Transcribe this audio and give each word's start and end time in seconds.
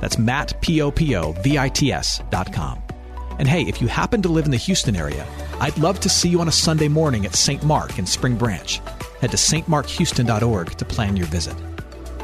That's 0.00 0.18
Matt, 0.18 0.60
P-O-P-O-V-I-T-S 0.60 2.22
dot 2.30 2.52
com. 2.52 2.82
And 3.38 3.48
hey, 3.48 3.62
if 3.62 3.80
you 3.82 3.88
happen 3.88 4.22
to 4.22 4.28
live 4.28 4.46
in 4.46 4.50
the 4.50 4.56
Houston 4.56 4.96
area, 4.96 5.26
I'd 5.60 5.76
love 5.78 6.00
to 6.00 6.08
see 6.08 6.28
you 6.28 6.40
on 6.40 6.48
a 6.48 6.52
Sunday 6.52 6.88
morning 6.88 7.26
at 7.26 7.34
St. 7.34 7.62
Mark 7.64 7.98
in 7.98 8.06
Spring 8.06 8.36
Branch. 8.36 8.80
Head 9.20 9.30
to 9.30 9.36
stmarkhouston.org 9.36 10.70
to 10.72 10.84
plan 10.84 11.16
your 11.16 11.26
visit. 11.26 11.56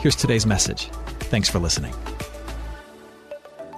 Here's 0.00 0.16
today's 0.16 0.46
message. 0.46 0.88
Thanks 1.30 1.48
for 1.48 1.58
listening. 1.58 1.94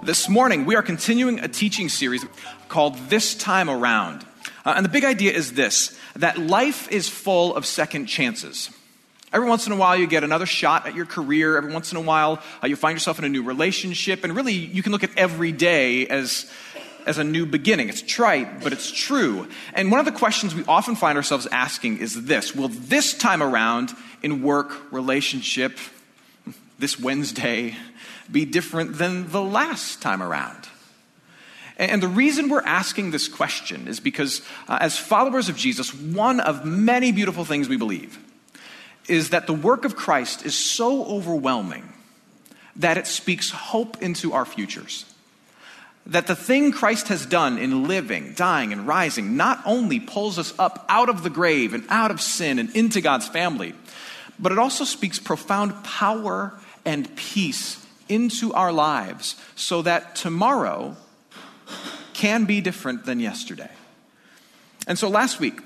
This 0.03 0.29
morning, 0.29 0.65
we 0.65 0.75
are 0.75 0.83
continuing 0.83 1.39
a 1.39 1.47
teaching 1.47 1.89
series 1.89 2.25
called 2.69 2.95
This 3.09 3.33
Time 3.33 3.69
Around. 3.69 4.25
Uh, 4.63 4.73
and 4.75 4.85
the 4.85 4.89
big 4.89 5.03
idea 5.03 5.31
is 5.31 5.53
this 5.53 5.97
that 6.15 6.37
life 6.37 6.91
is 6.91 7.09
full 7.09 7.55
of 7.55 7.65
second 7.65 8.05
chances. 8.05 8.69
Every 9.35 9.49
once 9.49 9.67
in 9.67 9.73
a 9.73 9.75
while, 9.75 9.97
you 9.97 10.07
get 10.07 10.23
another 10.23 10.45
shot 10.45 10.87
at 10.87 10.95
your 10.95 11.05
career. 11.05 11.57
Every 11.57 11.73
once 11.73 11.91
in 11.91 11.97
a 11.97 12.01
while, 12.01 12.41
uh, 12.63 12.67
you 12.67 12.77
find 12.77 12.95
yourself 12.95 13.19
in 13.19 13.25
a 13.25 13.29
new 13.29 13.43
relationship. 13.43 14.23
And 14.23 14.33
really, 14.33 14.53
you 14.53 14.81
can 14.81 14.93
look 14.93 15.03
at 15.03 15.09
every 15.17 15.51
day 15.51 16.07
as, 16.07 16.49
as 17.05 17.17
a 17.17 17.23
new 17.25 17.45
beginning. 17.45 17.89
It's 17.89 18.01
trite, 18.01 18.63
but 18.63 18.71
it's 18.71 18.89
true. 18.89 19.45
And 19.73 19.91
one 19.91 19.99
of 19.99 20.05
the 20.05 20.13
questions 20.13 20.55
we 20.55 20.63
often 20.69 20.95
find 20.95 21.17
ourselves 21.17 21.49
asking 21.51 21.97
is 21.97 22.23
this 22.23 22.55
Will 22.55 22.69
this 22.69 23.13
time 23.13 23.43
around 23.43 23.91
in 24.23 24.41
work, 24.41 24.89
relationship, 24.93 25.77
this 26.79 26.97
Wednesday, 26.97 27.75
be 28.31 28.45
different 28.45 28.97
than 28.97 29.29
the 29.31 29.41
last 29.41 30.01
time 30.01 30.23
around? 30.23 30.69
And 31.75 32.01
the 32.01 32.07
reason 32.07 32.47
we're 32.47 32.63
asking 32.63 33.11
this 33.11 33.27
question 33.27 33.89
is 33.89 33.99
because, 33.99 34.41
uh, 34.69 34.77
as 34.79 34.97
followers 34.97 35.49
of 35.49 35.57
Jesus, 35.57 35.93
one 35.93 36.39
of 36.39 36.63
many 36.63 37.11
beautiful 37.11 37.43
things 37.43 37.67
we 37.67 37.75
believe 37.75 38.17
is 39.07 39.29
that 39.29 39.47
the 39.47 39.53
work 39.53 39.85
of 39.85 39.95
Christ 39.95 40.45
is 40.45 40.57
so 40.57 41.05
overwhelming 41.05 41.91
that 42.75 42.97
it 42.97 43.07
speaks 43.07 43.51
hope 43.51 44.01
into 44.01 44.33
our 44.33 44.45
futures. 44.45 45.05
That 46.07 46.27
the 46.27 46.35
thing 46.35 46.71
Christ 46.71 47.07
has 47.07 47.25
done 47.25 47.57
in 47.57 47.87
living, 47.87 48.33
dying, 48.35 48.71
and 48.71 48.87
rising 48.87 49.37
not 49.37 49.61
only 49.65 49.99
pulls 49.99 50.37
us 50.37 50.53
up 50.59 50.85
out 50.89 51.09
of 51.09 51.23
the 51.23 51.29
grave 51.29 51.73
and 51.73 51.85
out 51.89 52.11
of 52.11 52.21
sin 52.21 52.59
and 52.59 52.75
into 52.75 53.01
God's 53.01 53.27
family, 53.27 53.73
but 54.37 54.51
it 54.51 54.59
also 54.59 54.83
speaks 54.83 55.17
profound 55.17 55.83
power 55.83 56.53
and 56.83 57.15
peace 57.15 57.83
into 58.07 58.53
our 58.53 58.71
lives 58.71 59.35
so 59.55 59.81
that 59.81 60.15
tomorrow 60.15 60.95
can 62.13 62.45
be 62.45 62.61
different 62.61 63.05
than 63.05 63.19
yesterday. 63.19 63.71
And 64.87 64.99
so 64.99 65.09
last 65.09 65.39
week, 65.39 65.59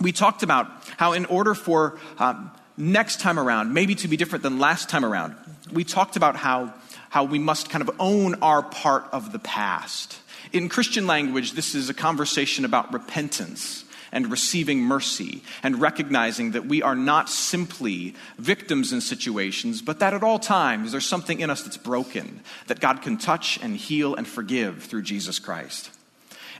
we 0.00 0.12
talked 0.12 0.42
about 0.42 0.68
how, 0.96 1.12
in 1.12 1.26
order 1.26 1.54
for 1.54 1.98
um, 2.18 2.50
next 2.80 3.20
time 3.20 3.38
around, 3.38 3.72
maybe 3.72 3.94
to 3.96 4.08
be 4.08 4.16
different 4.16 4.42
than 4.42 4.58
last 4.58 4.88
time 4.88 5.04
around, 5.04 5.36
we 5.72 5.84
talked 5.84 6.16
about 6.16 6.36
how, 6.36 6.72
how 7.10 7.24
we 7.24 7.38
must 7.38 7.70
kind 7.70 7.82
of 7.86 7.94
own 8.00 8.36
our 8.42 8.62
part 8.62 9.04
of 9.12 9.32
the 9.32 9.38
past. 9.38 10.18
In 10.52 10.68
Christian 10.68 11.06
language, 11.06 11.52
this 11.52 11.74
is 11.74 11.88
a 11.88 11.94
conversation 11.94 12.64
about 12.64 12.92
repentance 12.92 13.84
and 14.12 14.30
receiving 14.30 14.80
mercy 14.80 15.42
and 15.62 15.80
recognizing 15.80 16.52
that 16.52 16.66
we 16.66 16.82
are 16.82 16.96
not 16.96 17.28
simply 17.28 18.14
victims 18.38 18.92
in 18.92 19.00
situations, 19.00 19.82
but 19.82 20.00
that 20.00 20.14
at 20.14 20.24
all 20.24 20.38
times 20.38 20.90
there's 20.90 21.06
something 21.06 21.40
in 21.40 21.50
us 21.50 21.62
that's 21.62 21.76
broken 21.76 22.40
that 22.66 22.80
God 22.80 23.02
can 23.02 23.18
touch 23.18 23.60
and 23.62 23.76
heal 23.76 24.14
and 24.14 24.26
forgive 24.26 24.82
through 24.82 25.02
Jesus 25.02 25.38
Christ. 25.38 25.90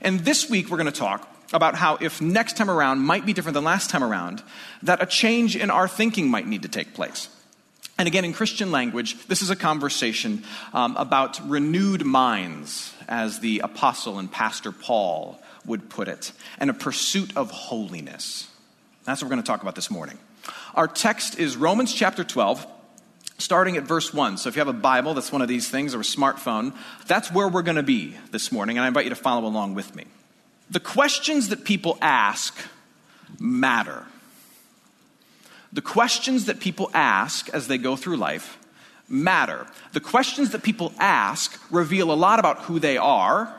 And 0.01 0.21
this 0.21 0.49
week 0.49 0.69
we're 0.69 0.77
going 0.77 0.85
to 0.85 0.97
talk 0.97 1.27
about 1.53 1.75
how 1.75 1.97
if 2.01 2.21
next 2.21 2.57
time 2.57 2.69
around 2.69 2.99
might 2.99 3.25
be 3.25 3.33
different 3.33 3.55
than 3.55 3.63
last 3.63 3.89
time 3.89 4.03
around, 4.03 4.43
that 4.83 5.01
a 5.01 5.05
change 5.05 5.55
in 5.55 5.69
our 5.69 5.87
thinking 5.87 6.29
might 6.29 6.47
need 6.47 6.61
to 6.61 6.69
take 6.69 6.93
place. 6.93 7.29
And 7.97 8.07
again, 8.07 8.25
in 8.25 8.33
Christian 8.33 8.71
language, 8.71 9.27
this 9.27 9.41
is 9.41 9.49
a 9.49 9.55
conversation 9.55 10.43
um, 10.73 10.95
about 10.97 11.39
renewed 11.47 12.05
minds, 12.05 12.93
as 13.07 13.39
the 13.39 13.59
apostle 13.59 14.17
and 14.17 14.31
pastor 14.31 14.71
Paul 14.71 15.39
would 15.65 15.89
put 15.89 16.07
it, 16.07 16.31
and 16.57 16.69
a 16.69 16.73
pursuit 16.73 17.35
of 17.37 17.51
holiness. 17.51 18.49
That's 19.03 19.21
what 19.21 19.27
we're 19.27 19.35
going 19.35 19.43
to 19.43 19.47
talk 19.47 19.61
about 19.61 19.75
this 19.75 19.91
morning. 19.91 20.17
Our 20.73 20.87
text 20.87 21.37
is 21.37 21.57
Romans 21.57 21.93
chapter 21.93 22.23
12, 22.23 22.65
starting 23.37 23.77
at 23.77 23.83
verse 23.83 24.13
1. 24.13 24.37
So 24.37 24.49
if 24.49 24.55
you 24.55 24.61
have 24.61 24.67
a 24.67 24.73
Bible, 24.73 25.13
that's 25.13 25.31
one 25.31 25.41
of 25.41 25.47
these 25.47 25.69
things, 25.69 25.93
or 25.93 25.99
a 25.99 26.03
smartphone, 26.03 26.75
that's 27.05 27.31
where 27.31 27.47
we're 27.47 27.61
going 27.61 27.75
to 27.75 27.83
be 27.83 28.15
this 28.31 28.51
morning, 28.51 28.77
and 28.77 28.85
I 28.85 28.87
invite 28.87 29.03
you 29.03 29.09
to 29.09 29.15
follow 29.15 29.47
along 29.47 29.75
with 29.75 29.95
me. 29.95 30.05
The 30.71 30.79
questions 30.79 31.49
that 31.49 31.65
people 31.65 31.97
ask 32.01 32.57
matter. 33.39 34.05
The 35.73 35.81
questions 35.81 36.45
that 36.45 36.61
people 36.61 36.89
ask 36.93 37.49
as 37.49 37.67
they 37.67 37.77
go 37.77 37.95
through 37.95 38.17
life 38.17 38.57
matter. 39.07 39.67
The 39.91 39.99
questions 39.99 40.51
that 40.51 40.63
people 40.63 40.93
ask 40.97 41.61
reveal 41.69 42.11
a 42.11 42.15
lot 42.15 42.39
about 42.39 42.59
who 42.59 42.79
they 42.79 42.97
are 42.97 43.53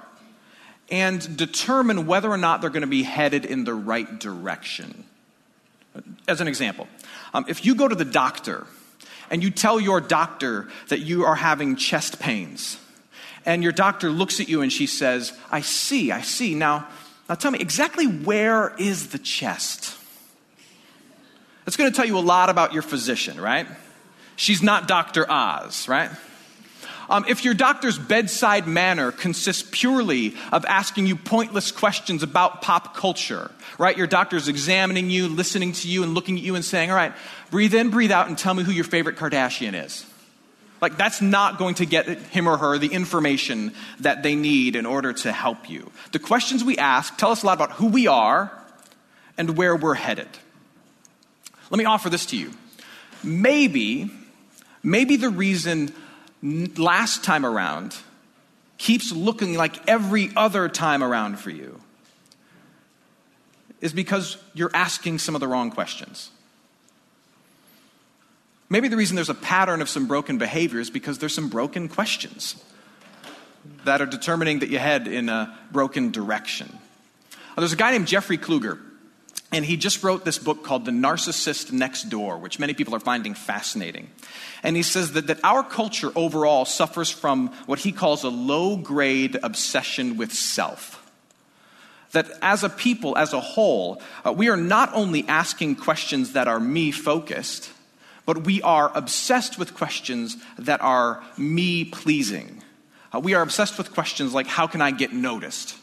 and 0.90 1.36
determine 1.36 2.06
whether 2.06 2.30
or 2.30 2.38
not 2.38 2.62
they're 2.62 2.70
going 2.70 2.80
to 2.80 2.86
be 2.86 3.02
headed 3.02 3.44
in 3.44 3.64
the 3.64 3.74
right 3.74 4.18
direction. 4.18 5.04
As 6.26 6.40
an 6.40 6.48
example, 6.48 6.88
um, 7.34 7.44
if 7.46 7.66
you 7.66 7.74
go 7.74 7.88
to 7.88 7.94
the 7.94 8.06
doctor 8.06 8.66
and 9.30 9.42
you 9.42 9.50
tell 9.50 9.78
your 9.78 10.00
doctor 10.00 10.68
that 10.88 11.00
you 11.00 11.24
are 11.24 11.34
having 11.34 11.76
chest 11.76 12.18
pains, 12.18 12.78
and 13.44 13.62
your 13.62 13.72
doctor 13.72 14.10
looks 14.10 14.40
at 14.40 14.48
you 14.48 14.62
and 14.62 14.72
she 14.72 14.86
says, 14.86 15.32
I 15.50 15.60
see, 15.62 16.12
I 16.12 16.20
see. 16.20 16.54
Now, 16.54 16.86
now 17.32 17.36
tell 17.36 17.50
me, 17.50 17.60
exactly 17.60 18.06
where 18.06 18.74
is 18.76 19.08
the 19.08 19.18
chest? 19.18 19.96
That's 21.64 21.78
going 21.78 21.90
to 21.90 21.96
tell 21.96 22.04
you 22.04 22.18
a 22.18 22.20
lot 22.20 22.50
about 22.50 22.74
your 22.74 22.82
physician, 22.82 23.40
right? 23.40 23.66
She's 24.36 24.62
not 24.62 24.86
Dr. 24.86 25.24
Oz, 25.30 25.88
right? 25.88 26.10
Um, 27.08 27.24
if 27.26 27.42
your 27.42 27.54
doctor's 27.54 27.98
bedside 27.98 28.66
manner 28.66 29.12
consists 29.12 29.66
purely 29.72 30.34
of 30.52 30.66
asking 30.66 31.06
you 31.06 31.16
pointless 31.16 31.72
questions 31.72 32.22
about 32.22 32.60
pop 32.60 32.94
culture, 32.94 33.50
right? 33.78 33.96
Your 33.96 34.06
doctor's 34.06 34.48
examining 34.48 35.08
you, 35.08 35.26
listening 35.26 35.72
to 35.72 35.88
you, 35.88 36.02
and 36.02 36.12
looking 36.12 36.36
at 36.36 36.42
you 36.42 36.54
and 36.54 36.62
saying, 36.62 36.90
All 36.90 36.96
right, 36.96 37.14
breathe 37.50 37.72
in, 37.72 37.88
breathe 37.88 38.12
out, 38.12 38.28
and 38.28 38.36
tell 38.36 38.52
me 38.52 38.62
who 38.62 38.72
your 38.72 38.84
favorite 38.84 39.16
Kardashian 39.16 39.72
is. 39.86 40.04
Like, 40.82 40.96
that's 40.96 41.22
not 41.22 41.58
going 41.58 41.76
to 41.76 41.86
get 41.86 42.06
him 42.06 42.48
or 42.48 42.56
her 42.56 42.76
the 42.76 42.88
information 42.88 43.72
that 44.00 44.24
they 44.24 44.34
need 44.34 44.74
in 44.74 44.84
order 44.84 45.12
to 45.12 45.30
help 45.30 45.70
you. 45.70 45.92
The 46.10 46.18
questions 46.18 46.64
we 46.64 46.76
ask 46.76 47.16
tell 47.16 47.30
us 47.30 47.44
a 47.44 47.46
lot 47.46 47.54
about 47.54 47.72
who 47.72 47.86
we 47.86 48.08
are 48.08 48.52
and 49.38 49.56
where 49.56 49.76
we're 49.76 49.94
headed. 49.94 50.28
Let 51.70 51.78
me 51.78 51.84
offer 51.84 52.10
this 52.10 52.26
to 52.26 52.36
you. 52.36 52.50
Maybe, 53.22 54.10
maybe 54.82 55.14
the 55.14 55.30
reason 55.30 55.94
last 56.42 57.22
time 57.22 57.46
around 57.46 57.96
keeps 58.76 59.12
looking 59.12 59.54
like 59.54 59.88
every 59.88 60.30
other 60.34 60.68
time 60.68 61.04
around 61.04 61.38
for 61.38 61.50
you 61.50 61.80
is 63.80 63.92
because 63.92 64.36
you're 64.52 64.72
asking 64.74 65.18
some 65.18 65.36
of 65.36 65.40
the 65.40 65.46
wrong 65.46 65.70
questions. 65.70 66.30
Maybe 68.72 68.88
the 68.88 68.96
reason 68.96 69.16
there's 69.16 69.28
a 69.28 69.34
pattern 69.34 69.82
of 69.82 69.90
some 69.90 70.06
broken 70.06 70.38
behavior 70.38 70.80
is 70.80 70.88
because 70.88 71.18
there's 71.18 71.34
some 71.34 71.50
broken 71.50 71.90
questions 71.90 72.56
that 73.84 74.00
are 74.00 74.06
determining 74.06 74.60
that 74.60 74.70
you 74.70 74.78
head 74.78 75.06
in 75.06 75.28
a 75.28 75.54
broken 75.70 76.10
direction. 76.10 76.78
There's 77.54 77.74
a 77.74 77.76
guy 77.76 77.90
named 77.90 78.06
Jeffrey 78.06 78.38
Kluger 78.38 78.80
and 79.52 79.62
he 79.62 79.76
just 79.76 80.02
wrote 80.02 80.24
this 80.24 80.38
book 80.38 80.64
called 80.64 80.86
The 80.86 80.90
Narcissist 80.90 81.70
Next 81.70 82.04
Door, 82.04 82.38
which 82.38 82.58
many 82.58 82.72
people 82.72 82.94
are 82.94 83.00
finding 83.00 83.34
fascinating. 83.34 84.10
And 84.62 84.74
he 84.74 84.82
says 84.82 85.12
that, 85.12 85.26
that 85.26 85.40
our 85.44 85.62
culture 85.62 86.10
overall 86.16 86.64
suffers 86.64 87.10
from 87.10 87.48
what 87.66 87.80
he 87.80 87.92
calls 87.92 88.24
a 88.24 88.30
low 88.30 88.78
grade 88.78 89.38
obsession 89.42 90.16
with 90.16 90.32
self. 90.32 90.98
That 92.12 92.30
as 92.40 92.64
a 92.64 92.70
people, 92.70 93.18
as 93.18 93.34
a 93.34 93.40
whole, 93.40 94.00
uh, 94.26 94.32
we 94.32 94.48
are 94.48 94.56
not 94.56 94.94
only 94.94 95.28
asking 95.28 95.76
questions 95.76 96.32
that 96.32 96.48
are 96.48 96.58
me 96.58 96.90
focused, 96.90 97.70
but 98.26 98.44
we 98.44 98.62
are 98.62 98.90
obsessed 98.94 99.58
with 99.58 99.74
questions 99.74 100.36
that 100.58 100.80
are 100.80 101.22
me 101.36 101.84
pleasing. 101.84 102.62
Uh, 103.14 103.20
we 103.20 103.34
are 103.34 103.42
obsessed 103.42 103.78
with 103.78 103.92
questions 103.92 104.32
like 104.32 104.46
how 104.46 104.66
can 104.66 104.80
I 104.80 104.90
get 104.90 105.12
noticed? 105.12 105.76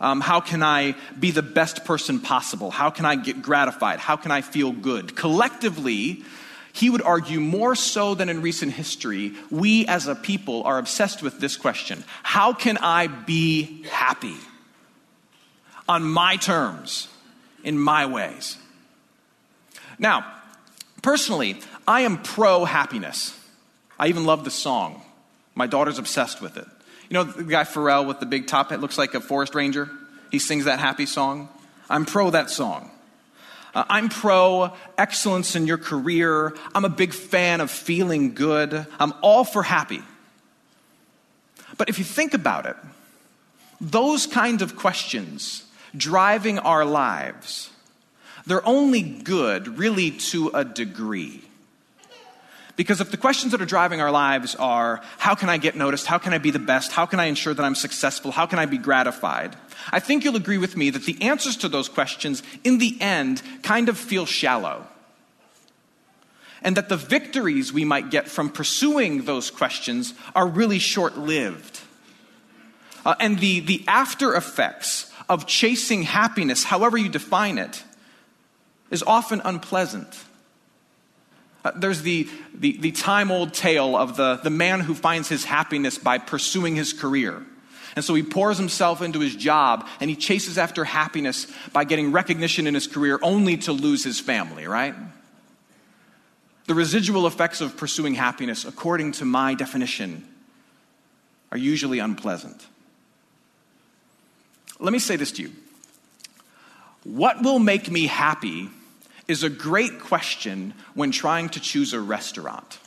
Um, 0.00 0.20
how 0.20 0.40
can 0.40 0.62
I 0.62 0.96
be 1.18 1.30
the 1.30 1.42
best 1.42 1.84
person 1.84 2.18
possible? 2.18 2.70
How 2.72 2.90
can 2.90 3.04
I 3.04 3.14
get 3.14 3.40
gratified? 3.40 4.00
How 4.00 4.16
can 4.16 4.32
I 4.32 4.40
feel 4.40 4.72
good? 4.72 5.14
Collectively, 5.14 6.24
he 6.72 6.90
would 6.90 7.02
argue 7.02 7.38
more 7.38 7.74
so 7.74 8.14
than 8.14 8.28
in 8.28 8.42
recent 8.42 8.72
history, 8.72 9.34
we 9.50 9.86
as 9.86 10.08
a 10.08 10.14
people 10.14 10.64
are 10.64 10.78
obsessed 10.78 11.22
with 11.22 11.38
this 11.38 11.56
question 11.56 12.04
How 12.22 12.52
can 12.52 12.78
I 12.78 13.06
be 13.06 13.84
happy? 13.84 14.36
On 15.88 16.02
my 16.02 16.36
terms, 16.36 17.08
in 17.62 17.78
my 17.78 18.06
ways. 18.06 18.56
Now, 19.98 20.24
personally, 21.02 21.60
I 21.86 22.02
am 22.02 22.22
pro 22.22 22.64
happiness. 22.64 23.38
I 23.98 24.08
even 24.08 24.24
love 24.24 24.44
the 24.44 24.50
song. 24.50 25.02
My 25.54 25.66
daughter's 25.66 25.98
obsessed 25.98 26.40
with 26.40 26.56
it. 26.56 26.66
You 27.08 27.14
know 27.14 27.24
the 27.24 27.44
guy 27.44 27.64
Pharrell 27.64 28.06
with 28.06 28.20
the 28.20 28.26
big 28.26 28.46
top 28.46 28.70
hat 28.70 28.80
looks 28.80 28.96
like 28.96 29.14
a 29.14 29.20
forest 29.20 29.54
ranger? 29.54 29.90
He 30.30 30.38
sings 30.38 30.64
that 30.64 30.78
happy 30.78 31.06
song. 31.06 31.48
I'm 31.90 32.06
pro 32.06 32.30
that 32.30 32.48
song. 32.48 32.90
Uh, 33.74 33.84
I'm 33.88 34.08
pro 34.08 34.72
excellence 34.96 35.56
in 35.56 35.66
your 35.66 35.78
career. 35.78 36.54
I'm 36.74 36.84
a 36.84 36.90
big 36.90 37.12
fan 37.12 37.60
of 37.60 37.70
feeling 37.70 38.34
good. 38.34 38.86
I'm 38.98 39.12
all 39.22 39.44
for 39.44 39.62
happy. 39.62 40.02
But 41.78 41.88
if 41.88 41.98
you 41.98 42.04
think 42.04 42.34
about 42.34 42.66
it, 42.66 42.76
those 43.80 44.26
kind 44.26 44.62
of 44.62 44.76
questions 44.76 45.64
driving 45.96 46.58
our 46.58 46.84
lives, 46.84 47.70
they're 48.46 48.66
only 48.66 49.02
good 49.02 49.78
really 49.78 50.12
to 50.12 50.50
a 50.54 50.64
degree. 50.64 51.42
Because 52.74 53.00
if 53.00 53.10
the 53.10 53.16
questions 53.16 53.52
that 53.52 53.60
are 53.60 53.66
driving 53.66 54.00
our 54.00 54.10
lives 54.10 54.54
are 54.54 55.02
how 55.18 55.34
can 55.34 55.50
I 55.50 55.58
get 55.58 55.76
noticed? 55.76 56.06
How 56.06 56.18
can 56.18 56.32
I 56.32 56.38
be 56.38 56.50
the 56.50 56.58
best? 56.58 56.92
How 56.92 57.04
can 57.04 57.20
I 57.20 57.26
ensure 57.26 57.52
that 57.52 57.62
I'm 57.62 57.74
successful? 57.74 58.32
How 58.32 58.46
can 58.46 58.58
I 58.58 58.66
be 58.66 58.78
gratified? 58.78 59.56
I 59.90 60.00
think 60.00 60.24
you'll 60.24 60.36
agree 60.36 60.58
with 60.58 60.76
me 60.76 60.90
that 60.90 61.04
the 61.04 61.20
answers 61.22 61.56
to 61.58 61.68
those 61.68 61.88
questions, 61.88 62.42
in 62.64 62.78
the 62.78 62.96
end, 63.00 63.42
kind 63.62 63.88
of 63.88 63.98
feel 63.98 64.24
shallow. 64.24 64.86
And 66.62 66.76
that 66.76 66.88
the 66.88 66.96
victories 66.96 67.72
we 67.72 67.84
might 67.84 68.10
get 68.10 68.28
from 68.28 68.48
pursuing 68.48 69.24
those 69.24 69.50
questions 69.50 70.14
are 70.34 70.46
really 70.46 70.78
short 70.78 71.18
lived. 71.18 71.80
Uh, 73.04 73.16
and 73.18 73.38
the, 73.40 73.60
the 73.60 73.84
after 73.88 74.34
effects 74.34 75.12
of 75.28 75.46
chasing 75.46 76.02
happiness, 76.02 76.64
however 76.64 76.96
you 76.96 77.08
define 77.08 77.58
it, 77.58 77.82
is 78.90 79.02
often 79.02 79.42
unpleasant. 79.44 80.24
Uh, 81.64 81.70
there's 81.76 82.02
the, 82.02 82.28
the, 82.54 82.76
the 82.78 82.92
time 82.92 83.30
old 83.30 83.54
tale 83.54 83.96
of 83.96 84.16
the, 84.16 84.40
the 84.42 84.50
man 84.50 84.80
who 84.80 84.94
finds 84.94 85.28
his 85.28 85.44
happiness 85.44 85.98
by 85.98 86.18
pursuing 86.18 86.74
his 86.74 86.92
career. 86.92 87.42
And 87.94 88.04
so 88.04 88.14
he 88.14 88.22
pours 88.22 88.58
himself 88.58 89.02
into 89.02 89.20
his 89.20 89.36
job 89.36 89.86
and 90.00 90.08
he 90.08 90.16
chases 90.16 90.58
after 90.58 90.84
happiness 90.84 91.46
by 91.72 91.84
getting 91.84 92.10
recognition 92.10 92.66
in 92.66 92.74
his 92.74 92.86
career 92.86 93.18
only 93.22 93.58
to 93.58 93.72
lose 93.72 94.02
his 94.02 94.18
family, 94.18 94.66
right? 94.66 94.94
The 96.66 96.74
residual 96.74 97.26
effects 97.26 97.60
of 97.60 97.76
pursuing 97.76 98.14
happiness, 98.14 98.64
according 98.64 99.12
to 99.12 99.24
my 99.24 99.54
definition, 99.54 100.26
are 101.50 101.58
usually 101.58 101.98
unpleasant. 101.98 102.66
Let 104.78 104.92
me 104.92 104.98
say 104.98 105.16
this 105.16 105.32
to 105.32 105.42
you 105.42 105.52
What 107.04 107.42
will 107.42 107.58
make 107.58 107.90
me 107.90 108.06
happy 108.06 108.70
is 109.32 109.42
a 109.42 109.50
great 109.50 109.98
question 109.98 110.74
when 110.94 111.10
trying 111.10 111.48
to 111.48 111.58
choose 111.58 111.92
a 111.94 112.00
restaurant. 112.00 112.78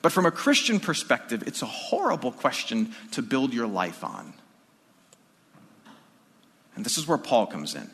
But 0.00 0.12
from 0.12 0.26
a 0.26 0.30
Christian 0.30 0.80
perspective, 0.80 1.42
it's 1.46 1.60
a 1.60 1.66
horrible 1.66 2.32
question 2.32 2.94
to 3.10 3.20
build 3.22 3.52
your 3.52 3.66
life 3.66 4.02
on. 4.02 4.32
And 6.74 6.84
this 6.84 6.96
is 6.96 7.06
where 7.06 7.18
Paul 7.18 7.46
comes 7.46 7.74
in. 7.74 7.90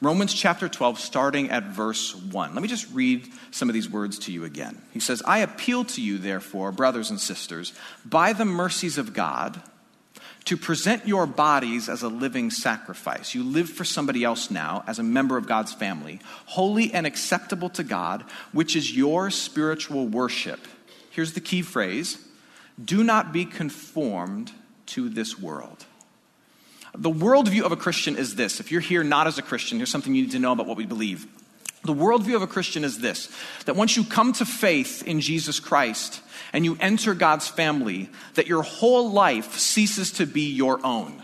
Romans 0.00 0.32
chapter 0.32 0.68
12, 0.68 0.98
starting 0.98 1.50
at 1.50 1.64
verse 1.64 2.14
1. 2.14 2.54
Let 2.54 2.62
me 2.62 2.68
just 2.68 2.92
read 2.92 3.28
some 3.50 3.68
of 3.68 3.74
these 3.74 3.88
words 3.88 4.18
to 4.20 4.32
you 4.32 4.44
again. 4.44 4.80
He 4.92 5.00
says, 5.00 5.22
I 5.24 5.38
appeal 5.38 5.84
to 5.84 6.00
you, 6.00 6.18
therefore, 6.18 6.72
brothers 6.72 7.10
and 7.10 7.20
sisters, 7.20 7.72
by 8.04 8.32
the 8.32 8.44
mercies 8.44 8.98
of 8.98 9.12
God 9.12 9.60
to 10.44 10.56
present 10.56 11.06
your 11.06 11.26
bodies 11.26 11.88
as 11.88 12.02
a 12.02 12.08
living 12.08 12.50
sacrifice. 12.50 13.34
You 13.34 13.44
live 13.44 13.70
for 13.70 13.84
somebody 13.84 14.24
else 14.24 14.50
now 14.50 14.84
as 14.86 14.98
a 14.98 15.02
member 15.04 15.36
of 15.36 15.46
God's 15.46 15.72
family, 15.72 16.20
holy 16.46 16.92
and 16.92 17.06
acceptable 17.06 17.68
to 17.70 17.84
God, 17.84 18.24
which 18.52 18.74
is 18.74 18.96
your 18.96 19.30
spiritual 19.30 20.06
worship. 20.06 20.60
Here's 21.10 21.34
the 21.34 21.40
key 21.40 21.62
phrase 21.62 22.18
do 22.82 23.04
not 23.04 23.32
be 23.32 23.44
conformed 23.44 24.52
to 24.86 25.08
this 25.08 25.38
world. 25.38 25.84
The 26.94 27.10
worldview 27.10 27.62
of 27.62 27.72
a 27.72 27.76
Christian 27.76 28.16
is 28.16 28.34
this. 28.34 28.60
If 28.60 28.70
you're 28.70 28.80
here 28.80 29.04
not 29.04 29.26
as 29.26 29.38
a 29.38 29.42
Christian, 29.42 29.78
here's 29.78 29.90
something 29.90 30.14
you 30.14 30.22
need 30.22 30.32
to 30.32 30.38
know 30.38 30.52
about 30.52 30.66
what 30.66 30.76
we 30.76 30.86
believe. 30.86 31.26
The 31.84 31.94
worldview 31.94 32.36
of 32.36 32.42
a 32.42 32.46
Christian 32.46 32.84
is 32.84 32.98
this 32.98 33.28
that 33.66 33.76
once 33.76 33.96
you 33.96 34.04
come 34.04 34.32
to 34.34 34.44
faith 34.44 35.02
in 35.06 35.20
Jesus 35.20 35.58
Christ, 35.58 36.20
and 36.52 36.64
you 36.64 36.76
enter 36.80 37.14
God's 37.14 37.48
family, 37.48 38.10
that 38.34 38.46
your 38.46 38.62
whole 38.62 39.10
life 39.10 39.58
ceases 39.58 40.12
to 40.12 40.26
be 40.26 40.52
your 40.52 40.84
own. 40.84 41.22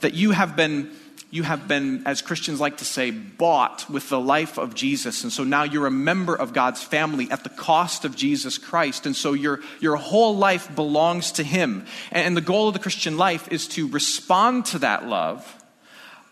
That 0.00 0.14
you 0.14 0.32
have 0.32 0.56
been 0.56 0.90
you 1.30 1.42
have 1.42 1.66
been, 1.66 2.06
as 2.06 2.22
Christians 2.22 2.60
like 2.60 2.78
to 2.78 2.84
say, 2.84 3.10
bought 3.10 3.90
with 3.90 4.08
the 4.08 4.20
life 4.20 4.58
of 4.58 4.74
Jesus. 4.74 5.24
And 5.24 5.32
so 5.32 5.42
now 5.42 5.64
you're 5.64 5.86
a 5.86 5.90
member 5.90 6.34
of 6.34 6.52
God's 6.52 6.82
family 6.82 7.28
at 7.30 7.42
the 7.42 7.50
cost 7.50 8.04
of 8.04 8.14
Jesus 8.14 8.58
Christ. 8.58 9.06
And 9.06 9.14
so 9.14 9.32
your, 9.32 9.60
your 9.80 9.96
whole 9.96 10.36
life 10.36 10.74
belongs 10.74 11.32
to 11.32 11.42
Him. 11.42 11.84
And 12.12 12.36
the 12.36 12.40
goal 12.40 12.68
of 12.68 12.74
the 12.74 12.80
Christian 12.80 13.18
life 13.18 13.50
is 13.50 13.66
to 13.68 13.88
respond 13.88 14.66
to 14.66 14.78
that 14.78 15.06
love 15.06 15.64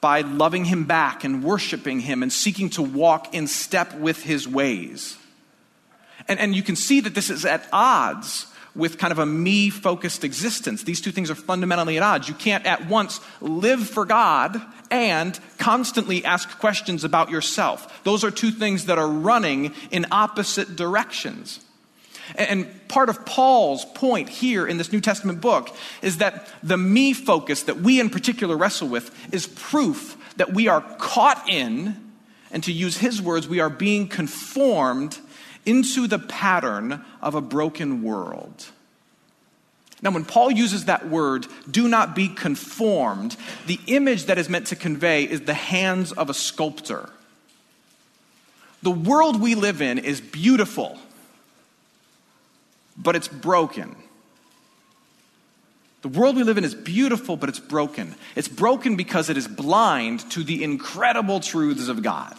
by 0.00 0.20
loving 0.20 0.64
Him 0.64 0.84
back 0.84 1.24
and 1.24 1.42
worshiping 1.42 2.00
Him 2.00 2.22
and 2.22 2.32
seeking 2.32 2.70
to 2.70 2.82
walk 2.82 3.34
in 3.34 3.48
step 3.48 3.94
with 3.96 4.22
His 4.22 4.46
ways. 4.46 5.18
And, 6.28 6.38
and 6.40 6.54
you 6.54 6.62
can 6.62 6.76
see 6.76 7.00
that 7.00 7.14
this 7.14 7.30
is 7.30 7.44
at 7.44 7.68
odds 7.72 8.46
with 8.74 8.98
kind 8.98 9.12
of 9.12 9.18
a 9.18 9.26
me 9.26 9.70
focused 9.70 10.24
existence. 10.24 10.82
These 10.82 11.00
two 11.00 11.12
things 11.12 11.30
are 11.30 11.36
fundamentally 11.36 11.96
at 11.96 12.02
odds. 12.02 12.28
You 12.28 12.34
can't 12.34 12.66
at 12.66 12.88
once 12.88 13.20
live 13.40 13.88
for 13.88 14.04
God 14.04 14.60
and 14.90 15.38
constantly 15.58 16.24
ask 16.24 16.58
questions 16.58 17.04
about 17.04 17.30
yourself. 17.30 18.02
Those 18.04 18.24
are 18.24 18.30
two 18.30 18.50
things 18.50 18.86
that 18.86 18.98
are 18.98 19.08
running 19.08 19.74
in 19.90 20.06
opposite 20.10 20.76
directions. 20.76 21.60
And 22.36 22.66
part 22.88 23.10
of 23.10 23.26
Paul's 23.26 23.84
point 23.84 24.28
here 24.28 24.66
in 24.66 24.78
this 24.78 24.92
New 24.92 25.00
Testament 25.00 25.40
book 25.40 25.74
is 26.00 26.18
that 26.18 26.48
the 26.62 26.78
me 26.78 27.12
focus 27.12 27.64
that 27.64 27.80
we 27.80 28.00
in 28.00 28.08
particular 28.08 28.56
wrestle 28.56 28.88
with 28.88 29.14
is 29.32 29.46
proof 29.46 30.16
that 30.36 30.52
we 30.52 30.66
are 30.68 30.80
caught 30.98 31.48
in, 31.48 32.12
and 32.50 32.64
to 32.64 32.72
use 32.72 32.96
his 32.96 33.20
words, 33.20 33.46
we 33.46 33.60
are 33.60 33.70
being 33.70 34.08
conformed 34.08 35.18
into 35.66 36.06
the 36.06 36.18
pattern 36.18 37.04
of 37.22 37.34
a 37.34 37.40
broken 37.40 38.02
world. 38.02 38.66
Now, 40.02 40.10
when 40.10 40.24
Paul 40.26 40.50
uses 40.50 40.84
that 40.84 41.08
word, 41.08 41.46
do 41.70 41.88
not 41.88 42.14
be 42.14 42.28
conformed, 42.28 43.36
the 43.66 43.80
image 43.86 44.26
that 44.26 44.36
is 44.36 44.50
meant 44.50 44.66
to 44.66 44.76
convey 44.76 45.24
is 45.24 45.42
the 45.42 45.54
hands 45.54 46.12
of 46.12 46.28
a 46.28 46.34
sculptor. 46.34 47.08
The 48.82 48.90
world 48.90 49.40
we 49.40 49.54
live 49.54 49.80
in 49.80 49.98
is 49.98 50.20
beautiful, 50.20 50.98
but 52.98 53.16
it's 53.16 53.28
broken. 53.28 53.96
The 56.02 56.08
world 56.08 56.36
we 56.36 56.42
live 56.42 56.58
in 56.58 56.64
is 56.64 56.74
beautiful, 56.74 57.38
but 57.38 57.48
it's 57.48 57.58
broken. 57.58 58.14
It's 58.36 58.46
broken 58.46 58.96
because 58.96 59.30
it 59.30 59.38
is 59.38 59.48
blind 59.48 60.30
to 60.32 60.44
the 60.44 60.62
incredible 60.62 61.40
truths 61.40 61.88
of 61.88 62.02
God. 62.02 62.36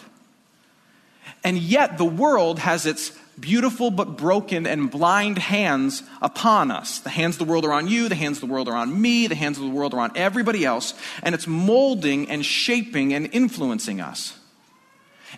And 1.44 1.58
yet, 1.58 1.98
the 1.98 2.06
world 2.06 2.60
has 2.60 2.86
its 2.86 3.12
beautiful 3.40 3.92
but 3.92 4.18
broken 4.18 4.66
and 4.66 4.90
blind 4.90 5.38
hands 5.38 6.04
upon 6.22 6.72
us. 6.72 7.00
The 7.00 7.10
hands 7.10 7.36
of 7.36 7.40
the 7.40 7.52
world 7.52 7.66
are 7.66 7.74
on 7.74 7.88
you, 7.88 8.10
the 8.10 8.16
hands 8.16 8.38
of 8.38 8.42
the 8.42 8.54
world 8.54 8.68
are 8.68 8.76
on 8.76 9.02
me, 9.02 9.28
the 9.28 9.36
hands 9.36 9.58
of 9.58 9.64
the 9.64 9.70
world 9.70 9.94
are 9.94 10.00
on 10.00 10.12
everybody 10.16 10.64
else, 10.66 10.94
and 11.22 11.36
it's 11.36 11.48
molding 11.48 12.30
and 12.30 12.46
shaping 12.46 13.14
and 13.14 13.30
influencing 13.34 14.00
us. 14.02 14.38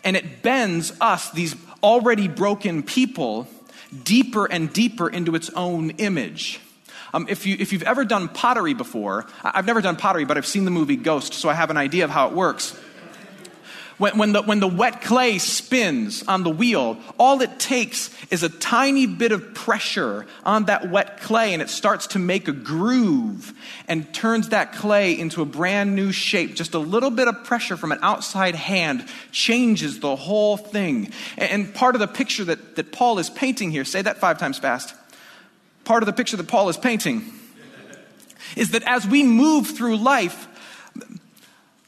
And 0.04 0.16
it 0.16 0.44
bends 0.44 0.94
us, 1.02 1.32
these 1.32 1.56
already 1.82 2.28
broken 2.28 2.84
people, 2.84 3.48
deeper 4.04 4.46
and 4.46 4.72
deeper 4.72 5.10
into 5.10 5.36
its 5.36 5.50
own 5.52 5.92
image. 5.92 6.60
Um, 7.14 7.26
if, 7.30 7.46
you, 7.46 7.56
if 7.58 7.72
you've 7.72 7.84
ever 7.84 8.06
done 8.06 8.28
pottery 8.28 8.74
before, 8.74 9.26
I've 9.44 9.66
never 9.66 9.82
done 9.82 9.96
pottery, 9.96 10.26
but 10.26 10.38
I've 10.38 10.46
seen 10.46 10.66
the 10.66 10.72
movie 10.72 10.98
Ghost, 10.98 11.34
so 11.34 11.50
I 11.50 11.54
have 11.54 11.70
an 11.70 11.78
idea 11.78 12.04
of 12.04 12.10
how 12.10 12.28
it 12.28 12.34
works. 12.34 12.78
When, 13.98 14.18
when, 14.20 14.34
the, 14.34 14.44
when 14.44 14.60
the 14.60 14.68
wet 14.68 15.02
clay 15.02 15.40
spins 15.40 16.24
on 16.28 16.44
the 16.44 16.52
wheel, 16.52 16.98
all 17.18 17.42
it 17.42 17.60
takes 17.60 18.12
is 18.30 18.44
a 18.44 18.50
tiny 18.50 19.08
bit 19.08 19.32
of 19.32 19.56
pressure 19.56 20.28
on 20.46 20.66
that 20.66 20.92
wet 20.92 21.22
clay 21.22 21.54
and 21.54 21.64
it 21.64 21.70
starts 21.70 22.08
to 22.08 22.20
make 22.20 22.48
a 22.48 22.52
groove 22.52 23.54
and 23.88 24.14
turns 24.14 24.50
that 24.50 24.74
clay 24.74 25.18
into 25.18 25.42
a 25.42 25.46
brand 25.46 25.96
new 25.96 26.12
shape. 26.12 26.54
Just 26.54 26.76
a 26.76 26.80
little 26.80 27.10
bit 27.10 27.28
of 27.28 27.44
pressure 27.44 27.76
from 27.76 27.92
an 27.92 27.98
outside 28.04 28.54
hand 28.54 29.04
changes 29.32 30.00
the 30.00 30.16
whole 30.16 30.58
thing. 30.58 31.12
And 31.36 31.74
part 31.74 31.96
of 31.96 32.00
the 32.00 32.08
picture 32.08 32.46
that, 32.46 32.76
that 32.76 32.92
Paul 32.92 33.18
is 33.18 33.32
painting 33.32 33.72
here, 33.72 33.84
say 33.84 34.04
that 34.04 34.18
five 34.18 34.38
times 34.38 34.60
fast. 34.60 34.94
Part 35.86 36.04
of 36.04 36.08
the 36.08 36.14
picture 36.14 36.38
that 36.38 36.48
Paul 36.48 36.70
is 36.70 36.78
painting 36.78 37.34
is 38.56 38.72
that 38.72 38.84
as 38.84 39.08
we 39.08 39.24
move 39.24 39.68
through 39.68 39.98
life, 39.98 40.48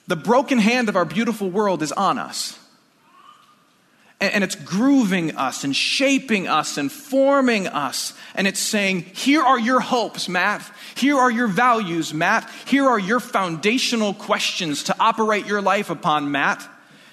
the 0.09 0.15
broken 0.15 0.57
hand 0.57 0.89
of 0.89 0.95
our 0.95 1.05
beautiful 1.05 1.51
world 1.51 1.83
is 1.83 1.91
on 1.91 2.17
us. 2.17 2.57
And 4.19 4.43
it's 4.43 4.55
grooving 4.55 5.37
us 5.37 5.63
and 5.63 5.73
shaping 5.73 6.47
us 6.47 6.77
and 6.79 6.91
forming 6.91 7.67
us. 7.67 8.13
And 8.33 8.47
it's 8.47 8.59
saying, 8.59 9.01
here 9.01 9.43
are 9.43 9.59
your 9.59 9.79
hopes, 9.79 10.27
Matt. 10.27 10.63
Here 10.95 11.15
are 11.15 11.29
your 11.29 11.47
values, 11.47 12.11
Matt. 12.11 12.49
Here 12.65 12.85
are 12.87 12.97
your 12.97 13.19
foundational 13.19 14.15
questions 14.15 14.83
to 14.85 14.95
operate 14.99 15.45
your 15.45 15.61
life 15.61 15.91
upon, 15.91 16.31
Matt. 16.31 16.67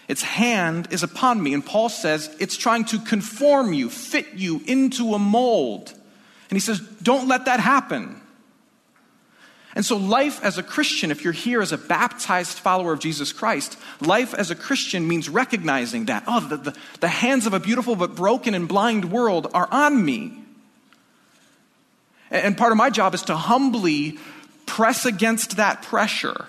Its 0.09 0.23
hand 0.23 0.89
is 0.91 1.03
upon 1.03 1.41
me. 1.41 1.53
And 1.53 1.65
Paul 1.65 1.91
says 1.91 2.35
it's 2.41 2.57
trying 2.57 2.87
to 2.87 2.99
conform 2.99 3.75
you, 3.75 3.91
fit 3.91 4.35
you 4.35 4.63
into 4.67 5.13
a 5.13 5.19
mold. 5.19 5.91
And 6.49 6.57
he 6.57 6.61
says, 6.61 6.81
don't 7.03 7.29
let 7.29 7.45
that 7.45 7.61
happen. 7.61 8.23
And 9.77 9.85
so, 9.85 9.99
life 9.99 10.43
as 10.43 10.57
a 10.57 10.63
Christian, 10.63 11.11
if 11.11 11.23
you're 11.23 11.35
here 11.35 11.61
as 11.61 11.71
a 11.71 11.77
baptized 11.77 12.57
follower 12.57 12.95
of 12.95 12.99
Jesus 12.99 13.31
Christ, 13.35 13.77
life 14.01 14.33
as 14.33 14.51
a 14.51 14.55
Christian 14.55 15.07
means 15.07 15.29
recognizing 15.29 16.07
that, 16.07 16.25
oh, 16.27 16.41
the, 16.41 16.57
the, 16.57 16.77
the, 17.01 17.09
hands 17.09 17.47
of 17.47 17.53
a 17.53 17.61
beautiful 17.61 17.95
but 17.95 18.15
broken 18.15 18.55
and 18.55 18.67
blind 18.67 19.13
world 19.13 19.49
are 19.53 19.69
on 19.71 20.03
me. 20.03 20.33
And 22.31 22.57
part 22.57 22.73
of 22.73 22.79
my 22.79 22.89
job 22.89 23.13
is 23.13 23.21
to 23.25 23.37
humbly 23.37 24.19
press 24.65 25.05
against 25.05 25.59
that 25.59 25.83
pressure 25.83 26.47